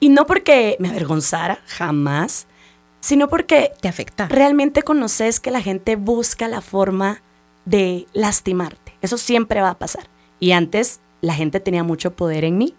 Y 0.00 0.08
no 0.08 0.26
porque 0.26 0.76
me 0.80 0.88
avergonzara, 0.88 1.58
jamás, 1.66 2.46
sino 3.00 3.28
porque 3.28 3.72
te 3.82 3.88
afecta. 3.88 4.26
Realmente 4.28 4.82
conoces 4.82 5.38
que 5.38 5.50
la 5.50 5.60
gente 5.60 5.96
busca 5.96 6.48
la 6.48 6.62
forma 6.62 7.20
de 7.66 8.06
lastimarte. 8.14 8.87
Eso 9.02 9.18
siempre 9.18 9.60
va 9.60 9.70
a 9.70 9.78
pasar. 9.78 10.08
Y 10.40 10.52
antes 10.52 11.00
la 11.20 11.34
gente 11.34 11.60
tenía 11.60 11.82
mucho 11.82 12.14
poder 12.14 12.44
en 12.44 12.58
mí. 12.58 12.74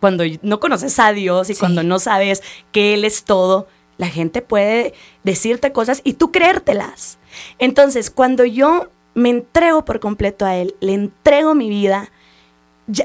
Cuando 0.00 0.24
no 0.42 0.60
conoces 0.60 0.98
a 0.98 1.12
Dios 1.12 1.50
y 1.50 1.54
cuando 1.54 1.82
no 1.82 1.98
sabes 1.98 2.42
que 2.70 2.94
Él 2.94 3.04
es 3.04 3.24
todo, 3.24 3.66
la 3.96 4.08
gente 4.08 4.42
puede 4.42 4.94
decirte 5.24 5.72
cosas 5.72 6.00
y 6.04 6.14
tú 6.14 6.30
creértelas. 6.30 7.18
Entonces, 7.58 8.10
cuando 8.10 8.44
yo 8.44 8.90
me 9.14 9.30
entrego 9.30 9.84
por 9.84 9.98
completo 9.98 10.46
a 10.46 10.54
Él, 10.56 10.76
le 10.80 10.94
entrego 10.94 11.54
mi 11.54 11.68
vida, 11.68 12.10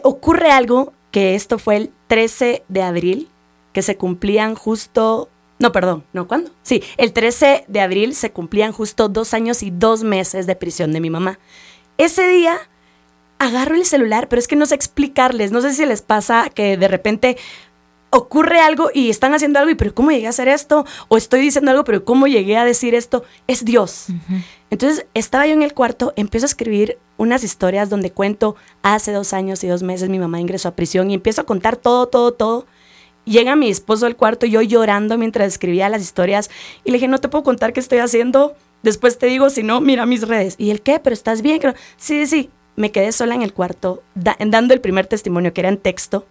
ocurre 0.03 0.51
algo 0.51 0.93
que 1.11 1.35
esto 1.35 1.57
fue 1.57 1.77
el 1.77 1.91
13 2.07 2.63
de 2.67 2.81
abril, 2.83 3.29
que 3.73 3.81
se 3.81 3.97
cumplían 3.97 4.53
justo, 4.53 5.29
no, 5.59 5.71
perdón, 5.71 6.03
¿no? 6.13 6.27
¿Cuándo? 6.27 6.51
Sí, 6.61 6.83
el 6.97 7.11
13 7.11 7.65
de 7.67 7.81
abril 7.81 8.13
se 8.13 8.31
cumplían 8.31 8.71
justo 8.71 9.09
dos 9.09 9.33
años 9.33 9.63
y 9.63 9.71
dos 9.71 10.03
meses 10.03 10.45
de 10.45 10.55
prisión 10.55 10.93
de 10.93 10.99
mi 10.99 11.09
mamá. 11.09 11.39
Ese 11.97 12.27
día 12.27 12.57
agarro 13.39 13.75
el 13.75 13.85
celular, 13.85 14.29
pero 14.29 14.39
es 14.39 14.47
que 14.47 14.55
no 14.55 14.65
sé 14.65 14.75
explicarles, 14.75 15.51
no 15.51 15.61
sé 15.61 15.73
si 15.73 15.85
les 15.85 16.01
pasa 16.01 16.49
que 16.53 16.77
de 16.77 16.87
repente 16.87 17.37
ocurre 18.09 18.59
algo 18.59 18.91
y 18.93 19.09
están 19.09 19.33
haciendo 19.33 19.59
algo 19.59 19.71
y 19.71 19.75
pero 19.75 19.93
¿cómo 19.93 20.11
llegué 20.11 20.27
a 20.27 20.29
hacer 20.29 20.47
esto? 20.47 20.85
O 21.07 21.17
estoy 21.17 21.41
diciendo 21.41 21.71
algo, 21.71 21.83
pero 21.83 22.05
¿cómo 22.05 22.27
llegué 22.27 22.57
a 22.57 22.63
decir 22.63 22.93
esto? 22.93 23.23
Es 23.47 23.65
Dios. 23.65 24.07
Entonces 24.69 25.07
estaba 25.15 25.47
yo 25.47 25.53
en 25.53 25.63
el 25.63 25.73
cuarto, 25.73 26.13
empiezo 26.15 26.45
a 26.45 26.47
escribir 26.47 26.99
unas 27.17 27.43
historias 27.43 27.89
donde 27.89 28.11
cuento 28.11 28.55
hace 28.83 29.11
dos 29.11 29.33
años 29.33 29.63
y 29.63 29.67
dos 29.67 29.81
meses 29.81 30.09
mi 30.09 30.19
mamá 30.19 30.39
ingresó 30.39 30.69
a 30.69 30.75
prisión 30.75 31.09
y 31.09 31.15
empiezo 31.15 31.41
a 31.41 31.45
contar 31.45 31.75
todo, 31.75 32.07
todo, 32.07 32.33
todo. 32.33 32.67
Llega 33.25 33.55
mi 33.55 33.69
esposo 33.69 34.05
al 34.05 34.15
cuarto, 34.15 34.45
yo 34.45 34.61
llorando 34.61 35.17
mientras 35.17 35.47
escribía 35.47 35.89
las 35.89 36.01
historias 36.01 36.51
y 36.83 36.91
le 36.91 36.97
dije, 36.97 37.07
no 37.07 37.19
te 37.19 37.29
puedo 37.29 37.43
contar 37.43 37.73
qué 37.73 37.79
estoy 37.79 37.99
haciendo. 37.99 38.55
Después 38.83 39.17
te 39.17 39.25
digo, 39.25 39.49
si 39.49 39.63
no, 39.63 39.81
mira 39.81 40.05
mis 40.05 40.27
redes. 40.27 40.55
¿Y 40.57 40.69
el 40.69 40.81
qué? 40.81 40.99
¿Pero 40.99 41.13
estás 41.13 41.41
bien? 41.41 41.59
Sí, 41.97 42.27
sí. 42.27 42.49
Me 42.75 42.91
quedé 42.91 43.11
sola 43.11 43.35
en 43.35 43.41
el 43.41 43.53
cuarto, 43.53 44.03
dando 44.15 44.73
el 44.73 44.81
primer 44.81 45.05
testimonio 45.05 45.53
que 45.53 45.61
era 45.61 45.69
en 45.69 45.77
texto 45.77 46.25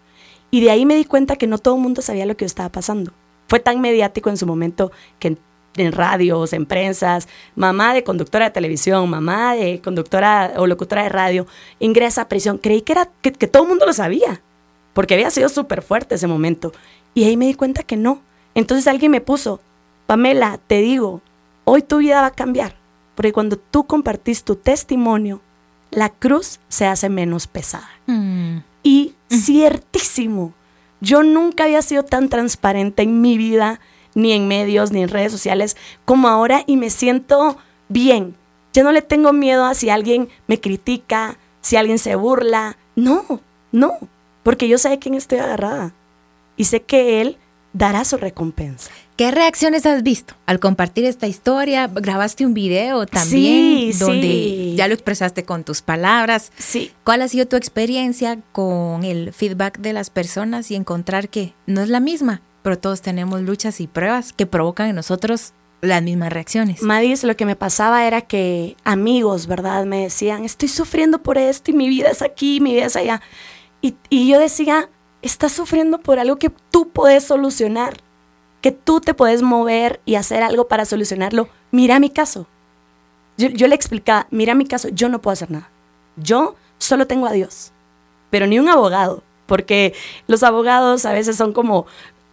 y 0.53 0.61
de 0.61 0.71
ahí 0.71 0.85
me 0.85 0.95
di 0.95 1.07
cuenta 1.07 1.37
que 1.37 1.47
no 1.47 1.57
todo 1.57 1.77
el 1.77 1.81
mundo 1.81 2.03
sabía 2.03 2.27
lo 2.27 2.37
que 2.37 2.45
yo 2.45 2.47
estaba 2.47 2.69
pasando. 2.69 3.11
Fue 3.49 3.59
tan 3.59 3.81
mediático 3.81 4.29
en 4.29 4.37
su 4.37 4.47
momento 4.47 4.93
que 5.19 5.39
en, 5.77 5.93
radios, 5.93 6.53
en 6.53 6.67
prensas, 6.67 7.27
mamá 7.57 7.95
de 7.95 8.05
conductora 8.05 8.45
de 8.45 8.51
televisión, 8.51 9.09
mamá 9.09 9.55
de 9.55 9.81
conductora 9.81 10.53
o 10.59 10.67
locutora 10.67 11.05
de 11.05 11.09
radio, 11.09 11.47
ingresa 11.81 12.21
a 12.21 12.29
prisión. 12.29 12.59
Creí 12.59 12.83
que, 12.83 12.93
era, 12.93 13.09
que, 13.23 13.31
todo 13.33 13.63
el 13.63 13.69
mundo 13.71 13.87
lo 13.87 13.95
sabía, 13.95 14.43
porque 14.93 15.15
había 15.15 15.31
sido 15.31 15.49
súper 15.49 15.81
fuerte 15.81 16.17
ese 16.17 16.27
momento. 16.27 16.73
Y 17.15 17.25
ahí 17.25 17.39
me 17.39 17.47
di 17.47 17.55
cuenta 17.55 17.83
que 17.83 17.97
no. 17.97 18.21
Entonces 18.55 18.87
alguien 18.87 19.11
me 19.11 19.23
puso, 19.23 19.59
Pamela, 20.07 20.61
te 20.67 20.83
digo, 20.83 21.23
hoy 21.65 21.83
tu 21.83 21.99
vida 21.99 22.21
va 22.21 22.29
a 22.29 22.33
cambiar, 22.33 22.77
porque 23.15 23.33
cuando 23.33 23.57
tú 23.57 23.85
compartís 23.85 24.45
tu 24.45 24.57
testimonio, 24.57 25.41
la 25.91 26.09
cruz 26.09 26.61
se 26.69 26.87
hace 26.87 27.09
menos 27.09 27.47
pesada. 27.47 27.89
Mm. 28.07 28.59
Y 28.83 29.15
ciertísimo, 29.31 30.53
yo 31.01 31.23
nunca 31.23 31.65
había 31.65 31.83
sido 31.83 32.05
tan 32.05 32.29
transparente 32.29 33.03
en 33.03 33.21
mi 33.21 33.37
vida, 33.37 33.81
ni 34.15 34.33
en 34.33 34.49
medios, 34.49 34.93
ni 34.93 35.03
en 35.03 35.09
redes 35.09 35.33
sociales, 35.33 35.77
como 36.05 36.29
ahora 36.29 36.65
y 36.67 36.77
me 36.77 36.91
siento 36.91 37.57
bien. 37.89 38.37
Ya 38.73 38.83
no 38.83 38.93
le 38.93 39.03
tengo 39.03 39.33
miedo 39.33 39.65
a 39.65 39.75
si 39.75 39.91
alguien 39.91 40.29
me 40.47 40.61
critica, 40.61 41.39
si 41.61 41.77
alguien 41.77 41.99
se 41.99 42.15
burla. 42.17 42.77
No, 42.97 43.41
no, 43.71 43.99
porque 44.43 44.69
yo 44.69 44.79
sé 44.79 44.89
de 44.89 44.99
quién 44.99 45.15
estoy 45.15 45.39
agarrada 45.39 45.93
y 46.57 46.65
sé 46.65 46.83
que 46.83 47.21
Él 47.21 47.39
dará 47.73 48.05
su 48.05 48.17
recompensa. 48.17 48.91
¿Qué 49.17 49.31
reacciones 49.31 49.85
has 49.85 50.03
visto 50.03 50.35
al 50.47 50.59
compartir 50.59 51.05
esta 51.05 51.27
historia? 51.27 51.87
Grabaste 51.87 52.47
un 52.47 52.55
video 52.55 53.07
también 53.07 53.97
donde 53.99 54.75
ya 54.75 54.89
lo 54.89 54.95
expresaste 54.95 55.45
con 55.45 55.65
tus 55.65 55.83
palabras. 55.83 56.51
Sí. 56.57 56.93
¿Cuál 57.05 57.21
ha 57.21 57.29
sido 57.29 57.47
tu 57.47 57.57
experiencia 57.57 58.39
con 58.53 59.05
el 59.05 59.33
feedback 59.33 59.79
de 59.79 59.93
las 59.93 60.09
personas 60.09 60.71
y 60.71 60.77
encontrar 60.77 61.29
que 61.29 61.53
no 61.67 61.83
es 61.83 61.91
la 61.91 62.01
misma, 62.01 62.41
pero 62.63 62.79
todos 62.79 63.03
tenemos 63.03 63.43
luchas 63.43 63.81
y 63.81 63.87
pruebas 63.87 64.33
que 64.33 64.47
provocan 64.47 64.89
en 64.89 64.97
nosotros 64.97 65.53
las 65.83 66.03
mismas 66.03 66.33
reacciones? 66.33 66.83
Madis, 66.83 67.23
lo 67.23 67.37
que 67.37 67.45
me 67.45 67.57
pasaba 67.57 68.07
era 68.07 68.23
que 68.23 68.77
amigos, 68.83 69.47
¿verdad? 69.47 69.85
Me 69.85 70.05
decían, 70.05 70.45
estoy 70.45 70.69
sufriendo 70.69 71.23
por 71.23 71.37
esto 71.37 71.71
y 71.71 71.75
mi 71.75 71.89
vida 71.89 72.09
es 72.09 72.23
aquí, 72.23 72.61
mi 72.61 72.73
vida 72.73 72.87
es 72.87 72.97
allá. 72.97 73.21
Y, 73.83 73.97
y 74.09 74.27
yo 74.29 74.39
decía, 74.39 74.89
estás 75.21 75.53
sufriendo 75.53 75.99
por 75.99 76.19
algo 76.19 76.37
que 76.37 76.51
tú 76.71 76.89
puedes 76.89 77.25
solucionar 77.25 77.99
que 78.63 78.73
tú 78.73 79.01
te 79.01 79.13
puedes 79.13 79.43
mover 79.43 80.01
y 80.07 80.15
hacer 80.15 80.43
algo 80.43 80.69
para 80.69 80.87
solucionarlo. 80.87 81.49
Mira 81.71 82.01
mi 82.01 82.09
caso. 82.09 82.47
Yo, 83.37 83.67
le 83.67 83.75
explicaba, 83.75 84.29
mira 84.31 84.55
mi 84.55 84.67
caso, 84.67 84.89
yo 84.89 85.09
no 85.09 85.21
puedo 85.21 85.33
hacer 85.33 85.51
nada. 85.51 85.69
Yo 86.17 86.55
solo 86.79 87.07
tengo 87.07 87.27
a 87.27 87.33
Dios, 87.33 87.73
pero 88.31 88.47
ni 88.47 88.59
un 88.59 88.69
abogado, 88.69 89.23
porque 89.47 89.95
los 90.29 90.43
abogados 90.43 91.07
a 91.07 91.13
veces 91.13 91.37
son 91.37 91.53
como, 91.53 91.87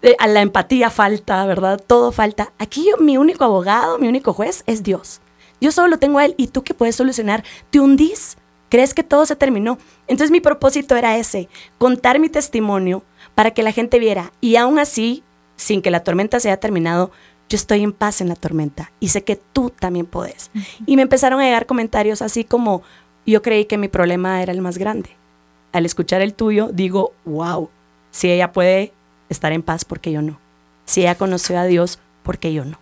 eh, 0.04 0.16
a 0.20 0.28
la 0.28 0.42
empatía 0.42 0.92
falta, 0.92 1.46
¿verdad? 1.46 1.82
Todo 1.86 2.12
falta. 2.12 2.52
Aquí 2.60 2.86
yo, 2.86 2.98
mi 2.98 3.18
único 3.18 3.44
abogado, 3.44 3.98
mi 3.98 4.08
único 4.08 4.34
juez 4.34 4.64
es 4.68 4.84
Dios. 4.84 5.20
Yo 5.62 5.72
solo 5.72 5.98
tengo 5.98 6.20
a 6.20 6.26
Él 6.26 6.36
y 6.38 6.48
tú 6.48 6.64
que 6.64 6.74
puedes 6.74 6.96
solucionar, 6.96 7.44
te 7.72 7.80
hundís, 7.80 8.38
crees 8.70 8.94
que 8.94 9.04
todo 9.04 9.26
se 9.26 9.36
terminó. 9.36 9.80
Entonces 10.08 10.32
mi 10.32 10.42
propósito 10.42 10.96
era 10.96 11.18
ese, 11.18 11.50
contar 11.80 12.20
mi 12.20 12.30
testimonio 12.30 13.04
para 13.34 13.52
que 13.52 13.64
la 13.64 13.72
gente 13.72 14.00
viera 14.00 14.32
y 14.42 14.58
aún 14.58 14.78
así 14.78 15.24
sin 15.60 15.82
que 15.82 15.92
la 15.92 16.06
tormenta 16.06 16.40
se 16.40 16.48
haya 16.48 16.60
terminado, 16.60 17.12
yo 17.50 17.58
estoy 17.58 17.84
en 17.84 17.92
paz 17.92 18.22
en 18.22 18.30
la 18.30 18.36
tormenta 18.36 18.92
y 19.02 19.10
sé 19.10 19.26
que 19.26 19.36
tú 19.36 19.72
también 19.72 20.06
puedes. 20.06 20.52
Y 20.86 20.96
me 20.96 21.02
empezaron 21.02 21.42
a 21.42 21.44
llegar 21.44 21.66
comentarios 21.66 22.22
así 22.22 22.46
como, 22.46 22.82
yo 23.26 23.42
creí 23.42 23.66
que 23.66 23.78
mi 23.78 23.90
problema 23.90 24.42
era 24.42 24.54
el 24.54 24.62
más 24.62 24.78
grande. 24.78 25.10
Al 25.74 25.86
escuchar 25.86 26.22
el 26.22 26.34
tuyo, 26.34 26.70
digo, 26.72 27.14
wow, 27.26 27.70
si 28.10 28.32
ella 28.32 28.54
puede 28.54 28.94
estar 29.28 29.52
en 29.52 29.62
paz, 29.62 29.84
¿por 29.84 30.00
qué 30.00 30.14
yo 30.14 30.22
no? 30.22 30.40
Si 30.86 31.02
ella 31.02 31.16
conoció 31.16 31.60
a 31.60 31.66
Dios, 31.66 32.00
¿por 32.24 32.38
qué 32.38 32.54
yo 32.54 32.64
no? 32.64 32.80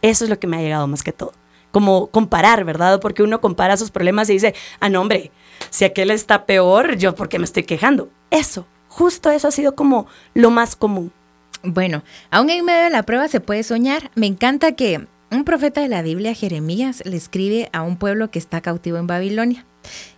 Eso 0.00 0.24
es 0.24 0.30
lo 0.30 0.38
que 0.38 0.46
me 0.46 0.56
ha 0.56 0.62
llegado 0.62 0.86
más 0.86 1.02
que 1.02 1.12
todo. 1.12 1.32
Como 1.72 2.06
comparar, 2.06 2.64
¿verdad? 2.64 3.00
Porque 3.00 3.24
uno 3.24 3.40
compara 3.40 3.76
sus 3.76 3.90
problemas 3.90 4.30
y 4.30 4.34
dice, 4.34 4.54
ah, 4.78 4.88
no, 4.88 5.00
hombre, 5.00 5.32
si 5.70 5.84
aquel 5.84 6.12
está 6.12 6.46
peor, 6.46 6.96
yo, 6.96 7.16
¿por 7.16 7.28
qué 7.28 7.40
me 7.40 7.44
estoy 7.44 7.64
quejando? 7.64 8.08
Eso, 8.30 8.66
justo 8.88 9.30
eso 9.30 9.48
ha 9.48 9.50
sido 9.50 9.74
como 9.74 10.06
lo 10.34 10.52
más 10.52 10.76
común. 10.76 11.12
Bueno, 11.64 12.04
aún 12.30 12.50
en 12.50 12.64
medio 12.64 12.84
de 12.84 12.90
la 12.90 13.04
prueba 13.04 13.28
se 13.28 13.40
puede 13.40 13.62
soñar. 13.62 14.10
Me 14.14 14.26
encanta 14.26 14.72
que 14.72 15.06
un 15.30 15.44
profeta 15.44 15.80
de 15.80 15.88
la 15.88 16.02
Biblia, 16.02 16.34
Jeremías, 16.34 17.02
le 17.04 17.16
escribe 17.16 17.70
a 17.72 17.82
un 17.82 17.96
pueblo 17.96 18.30
que 18.30 18.38
está 18.38 18.60
cautivo 18.60 18.98
en 18.98 19.06
Babilonia 19.06 19.64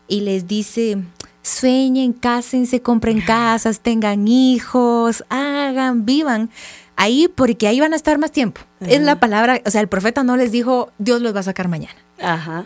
y 0.09 0.21
les 0.21 0.47
dice, 0.47 0.99
sueñen, 1.43 2.13
cásense, 2.13 2.83
compren 2.83 3.21
casas, 3.27 3.81
tengan 3.81 4.27
hijos, 4.29 5.25
hagan, 5.29 6.05
vivan 6.05 6.51
ahí 6.97 7.29
porque 7.29 7.69
ahí 7.69 7.79
van 7.79 7.93
a 7.93 7.97
estar 7.97 8.19
más 8.19 8.33
tiempo. 8.33 8.63
Es 8.81 9.01
la 9.01 9.21
palabra, 9.21 9.61
o 9.65 9.71
sea, 9.71 9.81
el 9.81 9.89
profeta 9.89 10.25
no 10.25 10.37
les 10.37 10.51
dijo, 10.51 10.91
Dios 10.99 11.23
los 11.23 11.35
va 11.35 11.41
a 11.41 11.45
sacar 11.45 11.69
mañana. 11.69 11.95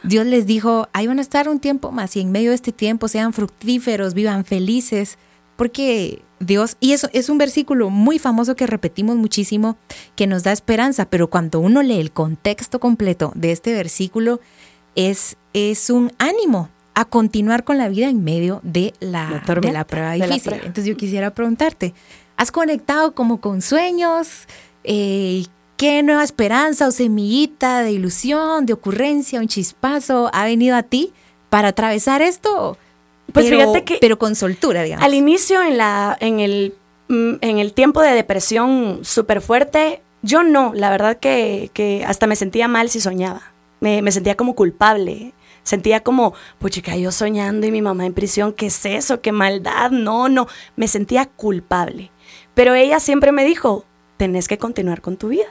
Dios 0.05 0.27
les 0.27 0.47
dijo, 0.47 0.89
ahí 0.93 1.07
van 1.07 1.19
a 1.19 1.23
estar 1.23 1.49
un 1.49 1.59
tiempo 1.59 1.91
más 1.91 2.17
y 2.17 2.21
en 2.21 2.31
medio 2.31 2.51
de 2.51 2.55
este 2.55 2.73
tiempo 2.73 3.09
sean 3.09 3.33
fructíferos, 3.33 4.15
vivan 4.15 4.45
felices, 4.45 5.19
porque 5.57 6.23
Dios, 6.41 6.79
y 6.81 6.93
eso 6.93 7.09
es 7.13 7.29
un 7.29 7.39
versículo 7.39 7.91
muy 7.91 8.19
famoso 8.19 8.57
que 8.57 8.67
repetimos 8.67 9.17
muchísimo, 9.17 9.77
que 10.17 10.27
nos 10.27 10.43
da 10.43 10.53
esperanza, 10.53 11.05
pero 11.05 11.29
cuando 11.29 11.61
uno 11.61 11.83
lee 11.83 12.01
el 12.01 12.13
contexto 12.13 12.81
completo 12.81 13.33
de 13.35 13.53
este 13.53 13.75
versículo, 13.75 14.41
es, 14.95 15.37
es 15.53 15.91
un 15.91 16.13
ánimo 16.19 16.71
a 16.95 17.05
continuar 17.05 17.65
con 17.65 17.79
la 17.79 17.89
vida 17.89 18.09
en 18.09 18.25
medio 18.25 18.61
de 18.63 18.95
la, 19.01 19.43
de 19.61 19.73
la 19.73 19.87
prueba 19.87 20.13
difícil. 20.15 20.55
Entonces 20.55 20.87
yo 20.87 20.97
quisiera 20.97 21.33
preguntarte, 21.33 21.95
¿has 22.37 22.51
conectado 22.51 23.15
como 23.15 23.41
con 23.41 23.63
sueños? 23.63 24.47
Eh, 24.83 25.45
¿Qué 25.77 26.03
nueva 26.03 26.25
esperanza 26.25 26.89
o 26.89 26.91
semillita 26.91 27.83
de 27.83 27.93
ilusión, 27.93 28.67
de 28.67 28.73
ocurrencia, 28.73 29.41
un 29.41 29.49
chispazo 29.49 30.31
ha 30.35 30.45
venido 30.45 30.77
a 30.77 30.83
ti 30.83 31.13
para 31.49 31.69
atravesar 31.69 32.23
esto? 32.23 32.77
Pues 33.33 33.49
fíjate 33.49 33.85
que. 33.85 33.99
Pero 34.01 34.19
con 34.19 34.35
soltura, 34.35 34.83
digamos. 34.83 35.05
Al 35.05 35.15
inicio, 35.15 35.63
en, 35.63 35.79
la, 35.79 36.17
en, 36.21 36.41
el, 36.41 36.75
mm, 37.09 37.35
en 37.41 37.59
el 37.59 37.73
tiempo 37.73 38.03
de 38.03 38.13
depresión 38.13 39.01
súper 39.03 39.41
fuerte, 39.41 40.03
yo 40.23 40.43
no. 40.43 40.73
La 40.75 40.91
verdad 40.91 41.19
que, 41.19 42.05
hasta 42.07 42.27
me 42.27 42.37
sentía 42.37 42.69
mal 42.69 42.91
si 42.91 43.01
soñaba. 43.01 43.43
Me, 43.81 44.11
sentía 44.13 44.37
como 44.37 44.55
culpable. 44.55 45.33
Sentía 45.63 46.03
como, 46.03 46.35
puchica, 46.59 46.97
yo 46.97 47.13
soñando 47.13 47.67
y 47.67 47.71
mi 47.71 47.83
mamá 47.83 48.07
en 48.07 48.15
prisión, 48.15 48.53
¿qué 48.53 48.67
es 48.67 48.85
eso? 48.87 49.21
¿Qué 49.21 49.31
maldad? 49.31 49.91
No, 49.91 50.29
no. 50.29 50.49
Me 50.77 50.89
sentía 50.89 51.27
culpable. 51.27 52.11
Pero 52.55 52.75
ella 52.75 52.99
siempre 52.99 53.31
me 53.31 53.45
dijo, 53.45 53.85
tenés 54.17 54.49
que 54.49 54.59
continuar 54.59 55.01
con 55.01 55.17
tu 55.17 55.29
vida. 55.29 55.47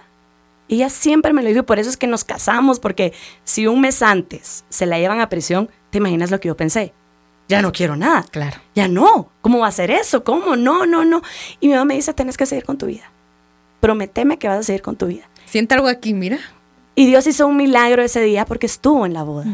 Ella 0.67 0.89
siempre 0.89 1.33
me 1.33 1.41
lo 1.41 1.49
dijo 1.49 1.61
y 1.61 1.63
por 1.63 1.79
eso 1.79 1.89
es 1.89 1.97
que 1.97 2.05
nos 2.05 2.23
casamos, 2.23 2.79
porque 2.79 3.13
si 3.43 3.65
un 3.65 3.81
mes 3.81 4.03
antes 4.03 4.65
se 4.69 4.85
la 4.85 4.99
llevan 4.99 5.19
a 5.19 5.29
prisión, 5.29 5.69
¿te 5.89 5.97
imaginas 5.97 6.29
lo 6.29 6.39
que 6.39 6.47
yo 6.47 6.57
pensé? 6.57 6.93
Ya 7.49 7.63
no 7.63 7.71
quiero 7.71 7.95
nada. 7.95 8.23
Claro. 8.29 8.57
Ya 8.75 8.88
no. 8.88 9.31
¿Cómo 9.41 9.59
va 9.59 9.67
a 9.67 9.71
ser 9.71 9.89
eso? 9.89 10.23
¿Cómo? 10.23 10.55
No, 10.55 10.85
no, 10.85 11.03
no. 11.03 11.23
Y 11.59 11.67
mi 11.67 11.73
mamá 11.73 11.85
me 11.85 11.95
dice, 11.95 12.13
tenés 12.13 12.38
que 12.38 12.45
seguir 12.45 12.63
con 12.63 12.77
tu 12.77 12.85
vida. 12.85 13.12
Prometeme 13.79 14.38
que 14.38 14.47
vas 14.47 14.59
a 14.59 14.63
seguir 14.63 14.83
con 14.83 14.95
tu 14.95 15.07
vida. 15.07 15.27
Siente 15.45 15.73
algo 15.73 15.88
aquí, 15.88 16.13
mira. 16.13 16.39
Y 16.93 17.07
Dios 17.07 17.25
hizo 17.25 17.47
un 17.47 17.57
milagro 17.57 18.03
ese 18.03 18.21
día 18.21 18.45
porque 18.45 18.67
estuvo 18.67 19.05
en 19.05 19.13
la 19.13 19.23
boda. 19.23 19.45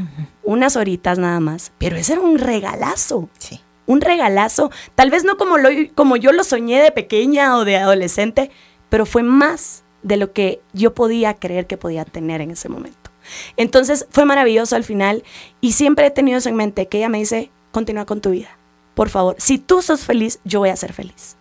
Unas 0.44 0.76
horitas 0.76 1.18
nada 1.18 1.40
más. 1.40 1.72
Pero 1.78 1.96
ese 1.96 2.14
era 2.14 2.22
un 2.22 2.38
regalazo. 2.38 3.30
Sí. 3.38 3.62
Un 3.86 4.02
regalazo. 4.02 4.72
Tal 4.96 5.10
vez 5.10 5.24
no 5.24 5.38
como, 5.38 5.58
lo, 5.58 5.70
como 5.94 6.18
yo 6.18 6.34
lo 6.34 6.44
soñé 6.44 6.82
de 6.82 6.92
pequeña 6.92 7.56
o 7.56 7.64
de 7.64 7.78
adolescente, 7.78 8.52
pero 8.90 9.06
fue 9.06 9.24
más 9.24 9.84
de 10.04 10.18
lo 10.18 10.34
que 10.34 10.60
yo 10.74 10.94
podía 10.94 11.34
creer 11.36 11.66
que 11.66 11.78
podía 11.78 12.04
tener 12.04 12.42
en 12.42 12.52
ese 12.52 12.68
momento. 12.68 13.12
Entonces 13.58 14.06
fue 14.10 14.26
maravilloso 14.26 14.76
al 14.76 14.84
final 14.84 15.24
y 15.62 15.72
siempre 15.74 16.08
he 16.08 16.12
tenido 16.12 16.40
eso 16.40 16.50
en 16.50 16.56
mente, 16.56 16.88
que 16.88 16.98
ella 16.98 17.10
me 17.10 17.20
dice, 17.20 17.52
continúa 17.76 18.06
con 18.06 18.22
tu 18.22 18.30
vida. 18.30 18.58
Por 18.94 19.10
favor, 19.10 19.36
si 19.38 19.58
tú 19.58 19.82
sos 19.82 20.06
feliz, 20.06 20.40
yo 20.46 20.60
voy 20.60 20.70
a 20.70 20.78
ser 20.78 20.94
feliz. 20.94 21.36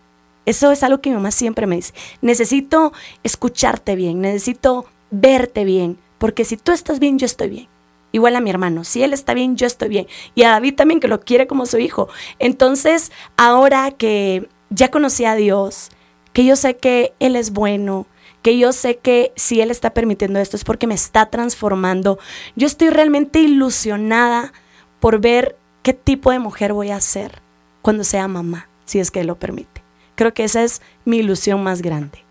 Eso 0.45 0.69
es 0.71 0.83
algo 0.83 0.99
que 0.99 1.09
mi 1.09 1.15
mamá 1.15 1.31
siempre 1.31 1.65
me 1.65 1.77
dice. 1.77 1.93
Necesito 2.21 2.91
escucharte 3.23 3.95
bien, 3.95 4.19
necesito 4.19 4.85
verte 5.11 5.63
bien, 5.63 5.97
porque 6.17 6.43
si 6.43 6.57
tú 6.57 6.73
estás 6.73 6.99
bien, 6.99 7.17
yo 7.17 7.25
estoy 7.25 7.47
bien. 7.49 7.67
Igual 8.11 8.35
a 8.35 8.41
mi 8.41 8.49
hermano, 8.49 8.83
si 8.83 9.01
él 9.01 9.13
está 9.13 9.33
bien, 9.33 9.55
yo 9.55 9.65
estoy 9.65 9.87
bien. 9.87 10.07
Y 10.35 10.43
a 10.43 10.49
David 10.49 10.75
también, 10.75 10.99
que 10.99 11.07
lo 11.07 11.21
quiere 11.21 11.47
como 11.47 11.65
su 11.65 11.77
hijo. 11.77 12.09
Entonces, 12.37 13.13
ahora 13.37 13.91
que 13.91 14.49
ya 14.69 14.91
conocí 14.91 15.23
a 15.23 15.35
Dios, 15.35 15.89
que 16.33 16.43
yo 16.43 16.57
sé 16.57 16.75
que 16.75 17.13
Él 17.19 17.37
es 17.37 17.51
bueno, 17.51 18.07
que 18.41 18.57
yo 18.57 18.73
sé 18.73 18.97
que 18.97 19.31
si 19.37 19.61
Él 19.61 19.71
está 19.71 19.93
permitiendo 19.93 20.39
esto 20.39 20.57
es 20.57 20.65
porque 20.65 20.85
me 20.85 20.95
está 20.95 21.27
transformando, 21.27 22.19
yo 22.57 22.67
estoy 22.67 22.89
realmente 22.89 23.39
ilusionada 23.39 24.51
por 24.99 25.21
ver 25.21 25.55
qué 25.85 25.93
tipo 25.93 26.31
de 26.31 26.39
mujer 26.39 26.73
voy 26.73 26.89
a 26.89 26.99
ser 26.99 27.43
cuando 27.83 28.03
sea 28.03 28.27
mamá, 28.27 28.67
si 28.85 28.99
es 28.99 29.11
que 29.11 29.23
lo 29.23 29.37
permite. 29.37 29.83
Creo 30.15 30.33
que 30.33 30.43
esa 30.43 30.63
es 30.63 30.81
mi 31.05 31.17
ilusión 31.17 31.61
más 31.61 31.83
grande. 31.83 32.23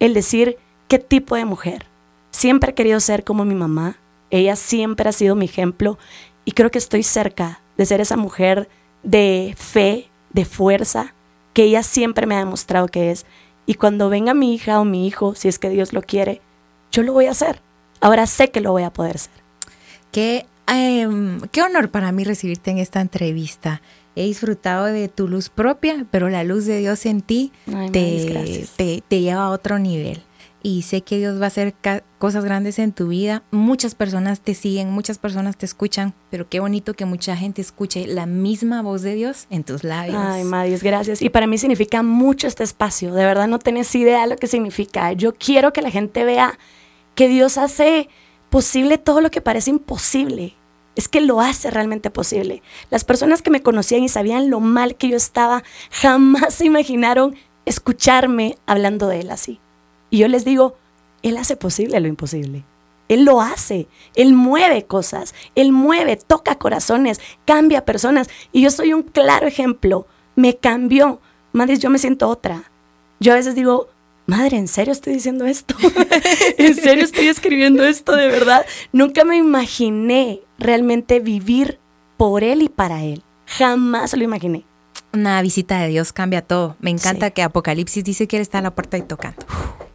El 0.00 0.14
decir 0.14 0.58
qué 0.88 0.98
tipo 0.98 1.36
de 1.36 1.44
mujer. 1.44 1.86
Siempre 2.32 2.72
he 2.72 2.74
querido 2.74 2.98
ser 2.98 3.22
como 3.22 3.44
mi 3.44 3.54
mamá. 3.54 3.98
Ella 4.30 4.56
siempre 4.56 5.08
ha 5.08 5.12
sido 5.12 5.36
mi 5.36 5.44
ejemplo 5.44 5.96
y 6.44 6.52
creo 6.52 6.72
que 6.72 6.78
estoy 6.78 7.04
cerca 7.04 7.60
de 7.76 7.86
ser 7.86 8.00
esa 8.00 8.16
mujer 8.16 8.68
de 9.04 9.54
fe, 9.56 10.10
de 10.30 10.44
fuerza, 10.44 11.14
que 11.52 11.62
ella 11.62 11.84
siempre 11.84 12.26
me 12.26 12.34
ha 12.34 12.40
demostrado 12.40 12.88
que 12.88 13.12
es. 13.12 13.26
Y 13.64 13.74
cuando 13.74 14.08
venga 14.08 14.34
mi 14.34 14.54
hija 14.54 14.80
o 14.80 14.84
mi 14.84 15.06
hijo, 15.06 15.36
si 15.36 15.46
es 15.46 15.60
que 15.60 15.70
Dios 15.70 15.92
lo 15.92 16.02
quiere, 16.02 16.40
yo 16.90 17.04
lo 17.04 17.12
voy 17.12 17.26
a 17.26 17.30
hacer. 17.30 17.62
Ahora 18.00 18.26
sé 18.26 18.50
que 18.50 18.60
lo 18.60 18.72
voy 18.72 18.82
a 18.82 18.92
poder 18.92 19.20
ser. 19.20 19.34
Qué, 20.10 20.46
em, 20.76 21.40
qué 21.52 21.62
honor 21.62 21.90
para 21.90 22.12
mí 22.12 22.24
recibirte 22.24 22.70
en 22.70 22.78
esta 22.78 23.00
entrevista. 23.00 23.82
He 24.16 24.24
disfrutado 24.24 24.86
de 24.86 25.08
tu 25.08 25.28
luz 25.28 25.48
propia, 25.48 26.04
pero 26.10 26.28
la 26.28 26.42
luz 26.42 26.66
de 26.66 26.78
Dios 26.78 27.06
en 27.06 27.22
ti 27.22 27.52
Ay, 27.72 27.90
te, 27.90 28.66
te, 28.76 29.02
te 29.06 29.20
lleva 29.20 29.44
a 29.44 29.50
otro 29.50 29.78
nivel. 29.78 30.22
Y 30.60 30.82
sé 30.82 31.02
que 31.02 31.18
Dios 31.18 31.40
va 31.40 31.44
a 31.44 31.46
hacer 31.48 31.74
cosas 32.18 32.44
grandes 32.44 32.80
en 32.80 32.92
tu 32.92 33.08
vida. 33.08 33.44
Muchas 33.52 33.94
personas 33.94 34.40
te 34.40 34.54
siguen, 34.54 34.90
muchas 34.90 35.16
personas 35.18 35.56
te 35.56 35.64
escuchan, 35.66 36.14
pero 36.30 36.48
qué 36.48 36.58
bonito 36.58 36.94
que 36.94 37.04
mucha 37.04 37.36
gente 37.36 37.62
escuche 37.62 38.08
la 38.08 38.26
misma 38.26 38.82
voz 38.82 39.02
de 39.02 39.14
Dios 39.14 39.46
en 39.50 39.62
tus 39.62 39.84
labios. 39.84 40.16
Ay, 40.18 40.42
Madis, 40.42 40.82
gracias. 40.82 41.22
Y 41.22 41.30
para 41.30 41.46
mí 41.46 41.58
significa 41.58 42.02
mucho 42.02 42.48
este 42.48 42.64
espacio. 42.64 43.14
De 43.14 43.24
verdad 43.24 43.46
no 43.46 43.60
tenés 43.60 43.94
idea 43.94 44.26
lo 44.26 44.36
que 44.36 44.48
significa. 44.48 45.12
Yo 45.12 45.32
quiero 45.32 45.72
que 45.72 45.80
la 45.80 45.90
gente 45.90 46.24
vea 46.24 46.58
que 47.14 47.28
Dios 47.28 47.56
hace 47.56 48.08
posible 48.50 48.98
todo 48.98 49.20
lo 49.20 49.30
que 49.30 49.40
parece 49.40 49.70
imposible. 49.70 50.54
Es 50.98 51.06
que 51.06 51.20
lo 51.20 51.40
hace 51.40 51.70
realmente 51.70 52.10
posible. 52.10 52.60
Las 52.90 53.04
personas 53.04 53.40
que 53.40 53.52
me 53.52 53.62
conocían 53.62 54.02
y 54.02 54.08
sabían 54.08 54.50
lo 54.50 54.58
mal 54.58 54.96
que 54.96 55.08
yo 55.08 55.16
estaba, 55.16 55.62
jamás 55.92 56.54
se 56.54 56.64
imaginaron 56.64 57.36
escucharme 57.66 58.58
hablando 58.66 59.06
de 59.06 59.20
Él 59.20 59.30
así. 59.30 59.60
Y 60.10 60.18
yo 60.18 60.26
les 60.26 60.44
digo, 60.44 60.76
Él 61.22 61.36
hace 61.36 61.54
posible 61.54 62.00
lo 62.00 62.08
imposible. 62.08 62.64
Él 63.08 63.24
lo 63.24 63.40
hace, 63.40 63.86
Él 64.16 64.34
mueve 64.34 64.86
cosas, 64.86 65.36
Él 65.54 65.70
mueve, 65.70 66.16
toca 66.16 66.56
corazones, 66.56 67.20
cambia 67.44 67.84
personas. 67.84 68.28
Y 68.50 68.62
yo 68.62 68.70
soy 68.72 68.92
un 68.92 69.04
claro 69.04 69.46
ejemplo. 69.46 70.04
Me 70.34 70.56
cambió. 70.56 71.20
Madre, 71.52 71.78
yo 71.78 71.90
me 71.90 71.98
siento 71.98 72.26
otra. 72.26 72.72
Yo 73.20 73.34
a 73.34 73.36
veces 73.36 73.54
digo, 73.54 73.86
madre, 74.26 74.56
¿en 74.56 74.66
serio 74.66 74.90
estoy 74.90 75.12
diciendo 75.12 75.46
esto? 75.46 75.76
¿En 76.58 76.74
serio 76.74 77.04
estoy 77.04 77.28
escribiendo 77.28 77.84
esto 77.84 78.16
de 78.16 78.26
verdad? 78.26 78.66
Nunca 78.90 79.22
me 79.22 79.36
imaginé 79.36 80.42
realmente 80.58 81.20
vivir 81.20 81.78
por 82.16 82.44
Él 82.44 82.62
y 82.62 82.68
para 82.68 83.02
Él. 83.04 83.22
Jamás 83.46 84.16
lo 84.16 84.22
imaginé. 84.24 84.64
Una 85.12 85.40
visita 85.40 85.78
de 85.80 85.88
Dios 85.88 86.12
cambia 86.12 86.42
todo. 86.42 86.76
Me 86.80 86.90
encanta 86.90 87.26
Sí. 87.26 87.32
que 87.32 87.42
Apocalipsis 87.42 88.04
dice 88.04 88.26
que 88.28 88.36
Él 88.36 88.42
está 88.42 88.58
a 88.58 88.62
la 88.62 88.74
puerta 88.74 88.98
y 88.98 89.02
tocando. 89.02 89.46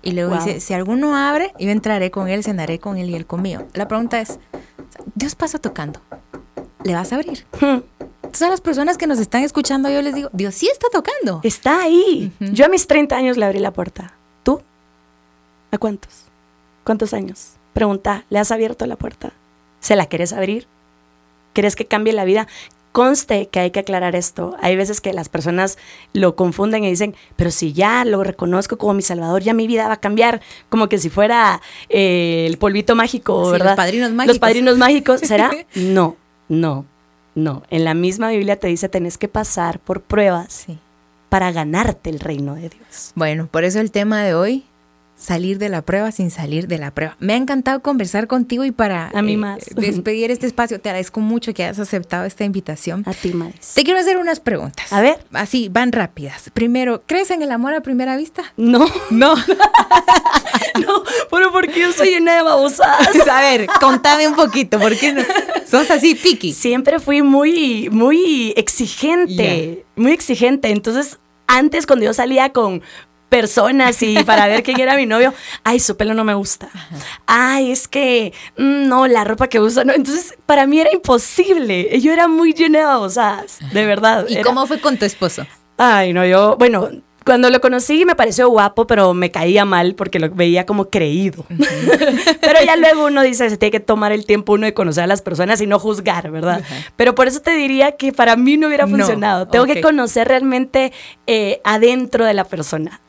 Y 0.01 0.11
luego 0.11 0.31
Wow. 0.35 0.43
dice, 0.43 0.59
si 0.59 0.73
alguno 0.73 1.15
abre, 1.15 1.53
yo 1.59 1.69
entraré 1.69 2.09
con 2.11 2.27
Él, 2.27 2.43
cenaré 2.43 2.79
con 2.79 2.97
Él 2.97 3.09
y 3.09 3.15
Él 3.15 3.25
conmigo. 3.25 3.63
La 3.73 3.87
pregunta 3.87 4.19
es, 4.19 4.39
Dios 5.15 5.35
pasa 5.35 5.59
tocando. 5.59 6.01
¿Le 6.83 6.93
vas 6.93 7.11
a 7.13 7.15
abrir? 7.15 7.45
Hmm. 7.61 7.81
Entonces 8.23 8.41
a 8.41 8.49
las 8.49 8.61
personas 8.61 8.97
que 8.97 9.05
nos 9.05 9.19
están 9.19 9.43
escuchando, 9.43 9.89
yo 9.89 10.01
les 10.01 10.15
digo, 10.15 10.29
Dios 10.33 10.55
sí 10.55 10.67
está 10.71 10.87
tocando. 10.91 11.39
Está 11.43 11.83
ahí. 11.83 12.31
Ujú. 12.41 12.51
Yo 12.53 12.65
a 12.65 12.69
mis 12.69 12.87
30 12.87 13.15
años 13.15 13.37
le 13.37 13.45
abrí 13.45 13.59
la 13.59 13.71
puerta. 13.71 14.13
¿Tú? 14.43 14.61
¿A 15.71 15.77
cuántos? 15.77 16.23
¿Cuántos 16.83 17.13
años? 17.13 17.53
Pregunta, 17.73 18.25
¿le 18.29 18.39
has 18.39 18.51
abierto 18.51 18.85
la 18.87 18.95
puerta? 18.95 19.31
¿Se 19.83 19.95
la 19.97 20.05
quieres 20.05 20.31
abrir? 20.31 20.65
¿Quieres 21.51 21.75
que 21.75 21.85
cambie 21.85 22.13
la 22.13 22.23
vida? 22.23 22.47
Conste 22.93 23.47
que 23.47 23.59
hay 23.59 23.71
que 23.71 23.79
aclarar 23.81 24.15
esto. 24.15 24.55
Hay 24.61 24.75
veces 24.75 25.01
que 25.01 25.13
las 25.13 25.27
personas 25.27 25.77
lo 26.13 26.35
confunden 26.35 26.83
y 26.83 26.89
dicen, 26.89 27.15
pero 27.35 27.51
si 27.51 27.73
ya 27.73 28.05
lo 28.05 28.23
reconozco 28.23 28.77
como 28.77 28.93
mi 28.93 29.01
salvador, 29.01 29.41
ya 29.43 29.53
mi 29.53 29.67
vida 29.67 29.87
va 29.87 29.95
a 29.95 29.99
cambiar, 29.99 30.41
como 30.69 30.87
que 30.87 30.99
si 30.99 31.09
fuera 31.09 31.59
eh, 31.89 32.45
el 32.47 32.57
polvito 32.57 32.95
mágico, 32.95 33.45
Sí, 33.45 33.51
¿verdad? 33.51 33.71
los 33.71 33.75
padrinos 33.75 34.09
Los 34.09 34.15
mágicos. 34.15 34.39
padrinos 34.39 34.77
mágicos, 34.77 35.19
¿será? 35.21 35.51
No, 35.75 36.15
no, 36.47 36.85
no. 37.35 37.63
En 37.69 37.83
la 37.83 37.93
misma 37.93 38.29
Biblia 38.29 38.57
te 38.59 38.67
dice, 38.67 38.87
tenés 38.89 39.17
que 39.17 39.27
pasar 39.27 39.79
por 39.79 40.01
pruebas 40.01 40.53
Sí. 40.53 40.77
para 41.29 41.51
ganarte 41.51 42.09
el 42.09 42.19
reino 42.19 42.55
de 42.55 42.69
Dios. 42.69 43.11
Bueno, 43.15 43.47
por 43.51 43.63
eso 43.65 43.79
el 43.81 43.89
tema 43.91 44.21
de 44.23 44.33
hoy, 44.35 44.65
salir 45.15 45.57
de 45.57 45.69
la 45.69 45.81
prueba 45.81 46.11
sin 46.11 46.31
salir 46.31 46.67
de 46.67 46.77
la 46.77 46.91
prueba. 46.91 47.15
Me 47.19 47.33
ha 47.33 47.37
encantado 47.37 47.81
conversar 47.81 48.27
contigo 48.27 48.65
y 48.65 48.71
para 48.71 49.09
A 49.13 49.21
mí 49.21 49.37
más. 49.37 49.63
despedir 49.75 50.31
este 50.31 50.47
espacio, 50.47 50.79
te 50.79 50.89
agradezco 50.89 51.19
mucho 51.19 51.53
que 51.53 51.63
hayas 51.63 51.79
aceptado 51.79 52.25
esta 52.25 52.43
invitación. 52.43 53.03
A 53.05 53.13
ti, 53.13 53.33
Maris. 53.33 53.73
Te 53.75 53.83
quiero 53.83 53.99
hacer 53.99 54.17
unas 54.17 54.39
preguntas. 54.39 54.91
A 54.91 55.01
ver. 55.01 55.23
Así, 55.31 55.69
van 55.69 55.91
rápidas. 55.91 56.49
Primero, 56.53 57.03
¿crees 57.05 57.31
en 57.31 57.41
el 57.41 57.51
amor 57.51 57.73
a 57.73 57.81
primera 57.81 58.17
vista? 58.17 58.43
No, 58.57 58.85
No. 59.09 59.35
no, 60.79 61.03
pero 61.29 61.51
porque 61.51 61.79
yo 61.79 61.93
soy 61.93 62.09
llena 62.09 62.35
de 62.35 62.41
babosadas. 62.43 63.27
a 63.27 63.41
ver, 63.41 63.67
contame 63.79 64.27
un 64.27 64.35
poquito, 64.35 64.79
¿por 64.79 64.97
qué 64.97 65.13
no? 65.13 65.21
Sos 65.69 65.89
así, 65.91 66.15
piqui. 66.15 66.53
Siempre 66.53 66.99
fui 66.99 67.21
muy, 67.21 67.89
muy 67.91 68.53
exigente, 68.57 69.85
muy 69.95 70.11
exigente. 70.11 70.69
Entonces, 70.69 71.19
antes 71.47 71.85
cuando 71.85 72.05
yo 72.05 72.13
salía 72.13 72.49
con 72.49 72.81
personas 73.33 73.99
y 74.03 74.23
para 74.25 74.45
ver 74.47 74.61
quién 74.61 74.79
era 74.79 74.95
mi 74.95 75.07
novio, 75.07 75.33
ay, 75.63 75.79
su 75.79 75.97
pelo 75.97 76.13
no 76.13 76.23
me 76.23 76.35
gusta. 76.35 76.69
Ay, 77.25 77.71
es 77.71 77.87
que 77.87 78.31
mm, 78.57 78.87
no, 78.87 79.07
la 79.07 79.23
ropa 79.23 79.47
que 79.47 79.59
usa, 79.59 79.83
no. 79.83 79.91
Entonces, 79.91 80.35
para 80.45 80.67
mí 80.67 80.79
era 80.79 80.91
imposible. 80.93 81.99
Yo 81.99 82.13
era 82.13 82.27
muy 82.27 82.53
llena 82.53 82.79
de 82.79 82.85
babosadas, 82.85 83.57
de 83.71 83.85
verdad. 83.87 84.25
¿Y 84.29 84.35
Era- 84.35 84.43
cómo 84.43 84.67
fue 84.67 84.79
con 84.79 84.97
tu 84.97 85.05
esposo? 85.05 85.47
Ay, 85.77 86.13
no, 86.13 86.23
yo, 86.23 86.57
bueno, 86.59 86.89
cuando 87.25 87.49
lo 87.49 87.61
conocí 87.61 88.05
me 88.05 88.15
pareció 88.15 88.49
guapo, 88.49 88.87
pero 88.87 89.13
me 89.13 89.31
caía 89.31 89.65
mal 89.65 89.95
porque 89.95 90.19
lo 90.19 90.29
veía 90.29 90.65
como 90.65 90.89
creído. 90.89 91.45
pero 92.41 92.59
ya 92.65 92.75
luego 92.75 93.05
uno 93.05 93.21
dice, 93.21 93.49
se 93.49 93.57
tiene 93.57 93.71
que 93.71 93.79
tomar 93.79 94.11
el 94.11 94.25
tiempo 94.25 94.53
uno 94.53 94.65
de 94.65 94.73
conocer 94.73 95.03
a 95.03 95.07
las 95.07 95.21
personas 95.21 95.61
y 95.61 95.67
no 95.67 95.79
juzgar, 95.79 96.31
¿verdad? 96.31 96.63
Pero 96.95 97.15
por 97.15 97.27
eso 97.27 97.41
te 97.41 97.51
diría 97.51 97.93
que 97.93 98.13
para 98.13 98.35
mí 98.35 98.57
no 98.57 98.67
hubiera 98.67 98.85
No, 98.85 98.97
funcionado. 98.97 99.47
Tengo 99.47 99.65
que 99.65 99.81
conocer 99.81 100.27
realmente 100.27 100.91
eh, 101.27 101.61
adentro 101.63 102.25
de 102.25 102.33
la 102.33 102.43
persona. 102.43 103.01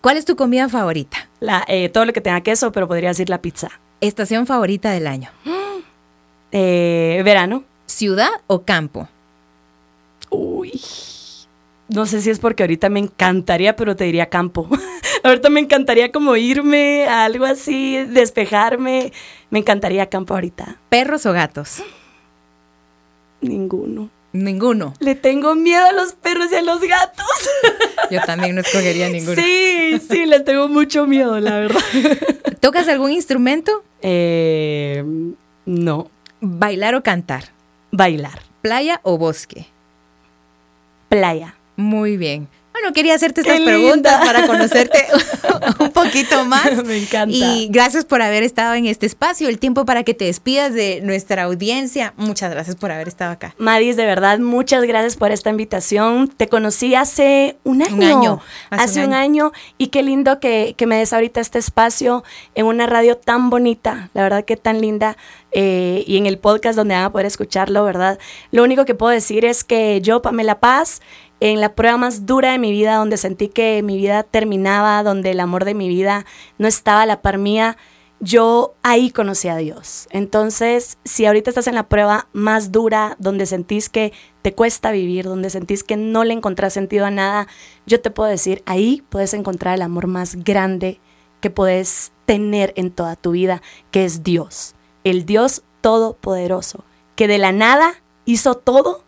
¿Cuál 0.00 0.16
es 0.16 0.24
tu 0.24 0.36
comida 0.36 0.68
favorita? 0.68 1.28
La, 1.40 1.64
eh, 1.68 1.88
todo 1.88 2.04
lo 2.04 2.12
que 2.12 2.20
tenga 2.20 2.40
queso, 2.42 2.72
pero 2.72 2.88
podría 2.88 3.10
decir 3.10 3.28
la 3.28 3.40
pizza. 3.40 3.70
Estación 4.00 4.46
favorita 4.46 4.90
del 4.90 5.06
año. 5.06 5.30
Eh, 6.52 7.22
verano. 7.24 7.62
¿Ciudad 7.86 8.30
o 8.48 8.62
campo? 8.62 9.08
Uy. 10.30 10.80
No 11.94 12.06
sé 12.06 12.22
si 12.22 12.30
es 12.30 12.38
porque 12.38 12.62
ahorita 12.62 12.88
me 12.88 13.00
encantaría, 13.00 13.74
pero 13.74 13.96
te 13.96 14.04
diría 14.04 14.26
campo. 14.26 14.68
ahorita 15.24 15.50
me 15.50 15.60
encantaría 15.60 16.12
como 16.12 16.36
irme 16.36 17.06
a 17.06 17.24
algo 17.24 17.44
así, 17.44 17.96
despejarme. 18.04 19.12
Me 19.50 19.58
encantaría 19.58 20.08
campo 20.08 20.34
ahorita. 20.34 20.78
¿Perros 20.88 21.26
o 21.26 21.32
gatos? 21.32 21.82
Ninguno. 23.40 24.10
Ninguno. 24.32 24.94
Le 25.00 25.16
tengo 25.16 25.56
miedo 25.56 25.84
a 25.84 25.92
los 25.92 26.12
perros 26.12 26.52
y 26.52 26.54
a 26.54 26.62
los 26.62 26.80
gatos. 26.80 27.26
Yo 28.10 28.20
también 28.20 28.54
no 28.54 28.60
escogería 28.60 29.08
ninguno. 29.08 29.34
Sí, 29.34 30.00
sí, 30.08 30.26
les 30.26 30.44
tengo 30.44 30.68
mucho 30.68 31.06
miedo, 31.06 31.40
la 31.40 31.58
verdad. 31.58 31.80
¿Tocas 32.60 32.86
algún 32.86 33.10
instrumento? 33.10 33.82
Eh, 34.02 35.02
no. 35.66 36.10
¿Bailar 36.40 36.94
o 36.94 37.02
cantar? 37.02 37.46
Bailar. 37.90 38.42
¿Playa 38.62 39.00
o 39.02 39.18
bosque? 39.18 39.66
Playa. 41.08 41.56
Muy 41.80 42.16
bien. 42.16 42.48
Bueno, 42.72 42.94
quería 42.94 43.14
hacerte 43.14 43.42
Qué 43.42 43.48
estas 43.50 43.58
linda. 43.60 43.72
preguntas 43.72 44.24
para 44.26 44.46
conocerte 44.46 45.04
un 45.80 45.90
poquito 45.90 46.44
más. 46.46 46.82
Me 46.84 46.96
encanta. 46.96 47.34
Y 47.36 47.68
gracias 47.70 48.04
por 48.06 48.22
haber 48.22 48.42
estado 48.42 48.72
en 48.74 48.86
este 48.86 49.04
espacio, 49.06 49.48
el 49.48 49.58
tiempo 49.58 49.84
para 49.84 50.02
que 50.02 50.14
te 50.14 50.24
despidas 50.26 50.72
de 50.72 51.00
nuestra 51.02 51.42
audiencia. 51.42 52.14
Muchas 52.16 52.50
gracias 52.50 52.76
por 52.76 52.90
haber 52.90 53.08
estado 53.08 53.32
acá. 53.32 53.54
Madis, 53.58 53.96
de 53.96 54.06
verdad, 54.06 54.38
muchas 54.38 54.84
gracias 54.84 55.16
por 55.16 55.30
esta 55.30 55.50
invitación. 55.50 56.28
Te 56.28 56.48
conocí 56.48 56.94
hace 56.94 57.58
un 57.64 57.82
año. 57.82 57.96
Un 57.96 58.02
año, 58.04 58.40
Hace, 58.70 58.84
hace 58.84 59.00
un 59.00 59.08
un 59.08 59.14
año. 59.14 59.52
Y 59.76 59.88
qué 59.88 60.02
lindo 60.02 60.38
que, 60.40 60.74
que 60.78 60.86
me 60.86 60.96
des 60.96 61.12
ahorita 61.12 61.40
este 61.40 61.58
espacio 61.58 62.24
en 62.54 62.64
una 62.66 62.86
radio 62.86 63.16
tan 63.18 63.50
bonita. 63.50 64.08
La 64.14 64.22
verdad 64.22 64.44
que 64.44 64.56
tan 64.56 64.80
linda. 64.80 65.16
eh, 65.52 66.04
y 66.06 66.16
en 66.16 66.26
el 66.26 66.38
podcast 66.38 66.76
donde 66.76 66.94
van 66.94 67.04
a 67.04 67.10
poder 67.12 67.26
escucharlo, 67.26 67.84
¿verdad? 67.84 68.18
Lo 68.52 68.62
único 68.62 68.84
que 68.84 68.94
puedo 68.94 69.10
decir 69.12 69.44
es 69.44 69.64
que 69.64 70.00
yo, 70.00 70.22
Pamela 70.22 70.60
Paz, 70.60 71.02
en 71.40 71.60
la 71.60 71.74
prueba 71.74 71.96
más 71.96 72.26
dura 72.26 72.52
de 72.52 72.58
mi 72.58 72.70
vida, 72.70 72.96
donde 72.96 73.16
sentí 73.16 73.48
que 73.48 73.82
mi 73.82 73.96
vida 73.96 74.22
terminaba, 74.22 75.02
donde 75.02 75.30
el 75.30 75.40
amor 75.40 75.64
de 75.64 75.74
mi 75.74 75.88
vida 75.88 76.26
no 76.58 76.68
estaba 76.68 77.02
a 77.02 77.06
la 77.06 77.22
par 77.22 77.38
mía, 77.38 77.76
yo 78.20 78.74
ahí 78.82 79.10
conocí 79.10 79.48
a 79.48 79.56
Dios. 79.56 80.06
Entonces, 80.10 80.98
si 81.04 81.24
ahorita 81.24 81.50
estás 81.50 81.66
en 81.66 81.74
la 81.74 81.88
prueba 81.88 82.28
más 82.34 82.70
dura, 82.70 83.16
donde 83.18 83.46
sentís 83.46 83.88
que 83.88 84.12
te 84.42 84.54
cuesta 84.54 84.92
vivir, 84.92 85.24
donde 85.24 85.48
sentís 85.48 85.82
que 85.82 85.96
no 85.96 86.24
le 86.24 86.34
encontrás 86.34 86.74
sentido 86.74 87.06
a 87.06 87.10
nada, 87.10 87.48
yo 87.86 88.00
te 88.00 88.10
puedo 88.10 88.28
decir, 88.28 88.62
ahí 88.66 89.02
puedes 89.08 89.32
encontrar 89.32 89.74
el 89.74 89.82
amor 89.82 90.06
más 90.06 90.36
grande 90.44 91.00
que 91.40 91.48
puedes 91.48 92.12
tener 92.26 92.74
en 92.76 92.90
toda 92.90 93.16
tu 93.16 93.30
vida, 93.30 93.62
que 93.90 94.04
es 94.04 94.22
Dios, 94.22 94.74
el 95.02 95.24
Dios 95.24 95.62
todopoderoso, 95.80 96.84
que 97.16 97.26
de 97.26 97.38
la 97.38 97.52
nada 97.52 97.94
hizo 98.26 98.54
todo, 98.54 99.02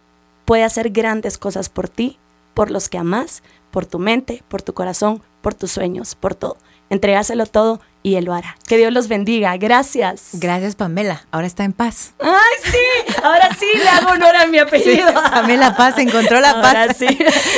puede 0.47 0.65
hacer 0.65 0.91
grandes 0.91 1.37
cosas 1.37 1.69
por 1.69 1.91
ti, 1.91 2.19
por 2.55 2.71
los 2.71 2.89
que 2.89 2.99
amas, 2.99 3.43
por 3.71 3.87
tu 3.87 3.99
mente, 3.99 4.43
por 4.49 4.63
tu 4.63 4.75
corazón, 4.75 5.23
por 5.41 5.55
tus 5.55 5.73
sueños, 5.73 6.15
por 6.15 6.35
todo. 6.35 6.57
Entregáselo 6.91 7.47
todo 7.47 7.81
y 8.03 8.17
Él 8.17 8.27
lo 8.27 8.35
hará. 8.35 8.57
Que 8.67 8.77
Dios 8.77 8.93
los 8.93 9.09
bendiga. 9.09 9.57
Gracias. 9.57 10.31
Gracias, 10.35 10.75
Pamela. 10.77 11.25
Ahora 11.31 11.47
está 11.47 11.65
en 11.65 11.73
paz. 11.73 12.13
Ay, 12.21 12.71
sí. 12.71 13.15
Ahora 13.23 13.49
sí 13.59 13.67
le 13.75 13.89
hago 13.89 14.11
honor 14.11 14.37
a 14.37 14.47
mi 14.47 14.59
apellido. 14.59 15.13
Pamela 15.15 15.75
Paz 15.75 15.97
encontró 15.99 16.41
la 16.41 16.61
paz. 16.61 16.75
Ahora 16.75 16.95
sí. 16.95 17.07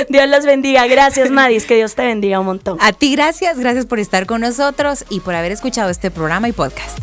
Dios 0.09 0.29
los 0.29 0.45
bendiga. 0.45 0.87
Gracias, 0.87 1.31
Madis. 1.31 1.67
Que 1.67 1.77
Dios 1.77 1.97
te 1.97 2.05
bendiga 2.07 2.39
un 2.39 2.47
montón. 2.47 2.79
A 2.81 2.93
ti 2.93 3.17
gracias, 3.17 3.59
gracias 3.59 3.87
por 3.87 3.99
estar 3.99 4.27
con 4.27 4.43
nosotros 4.43 5.05
y 5.09 5.21
por 5.21 5.35
haber 5.35 5.51
escuchado 5.51 5.91
este 5.91 6.13
programa 6.13 6.49
y 6.49 6.53
podcast. 6.53 6.99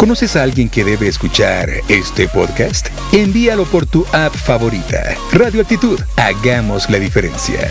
¿Conoces 0.00 0.34
a 0.34 0.42
alguien 0.44 0.70
que 0.70 0.82
debe 0.82 1.08
escuchar 1.08 1.68
este 1.88 2.26
podcast? 2.26 2.88
Envíalo 3.12 3.66
por 3.66 3.84
tu 3.84 4.06
app 4.14 4.34
favorita. 4.34 5.14
Radio 5.30 5.60
Actitud. 5.60 6.00
Hagamos 6.16 6.88
la 6.88 6.98
diferencia. 6.98 7.68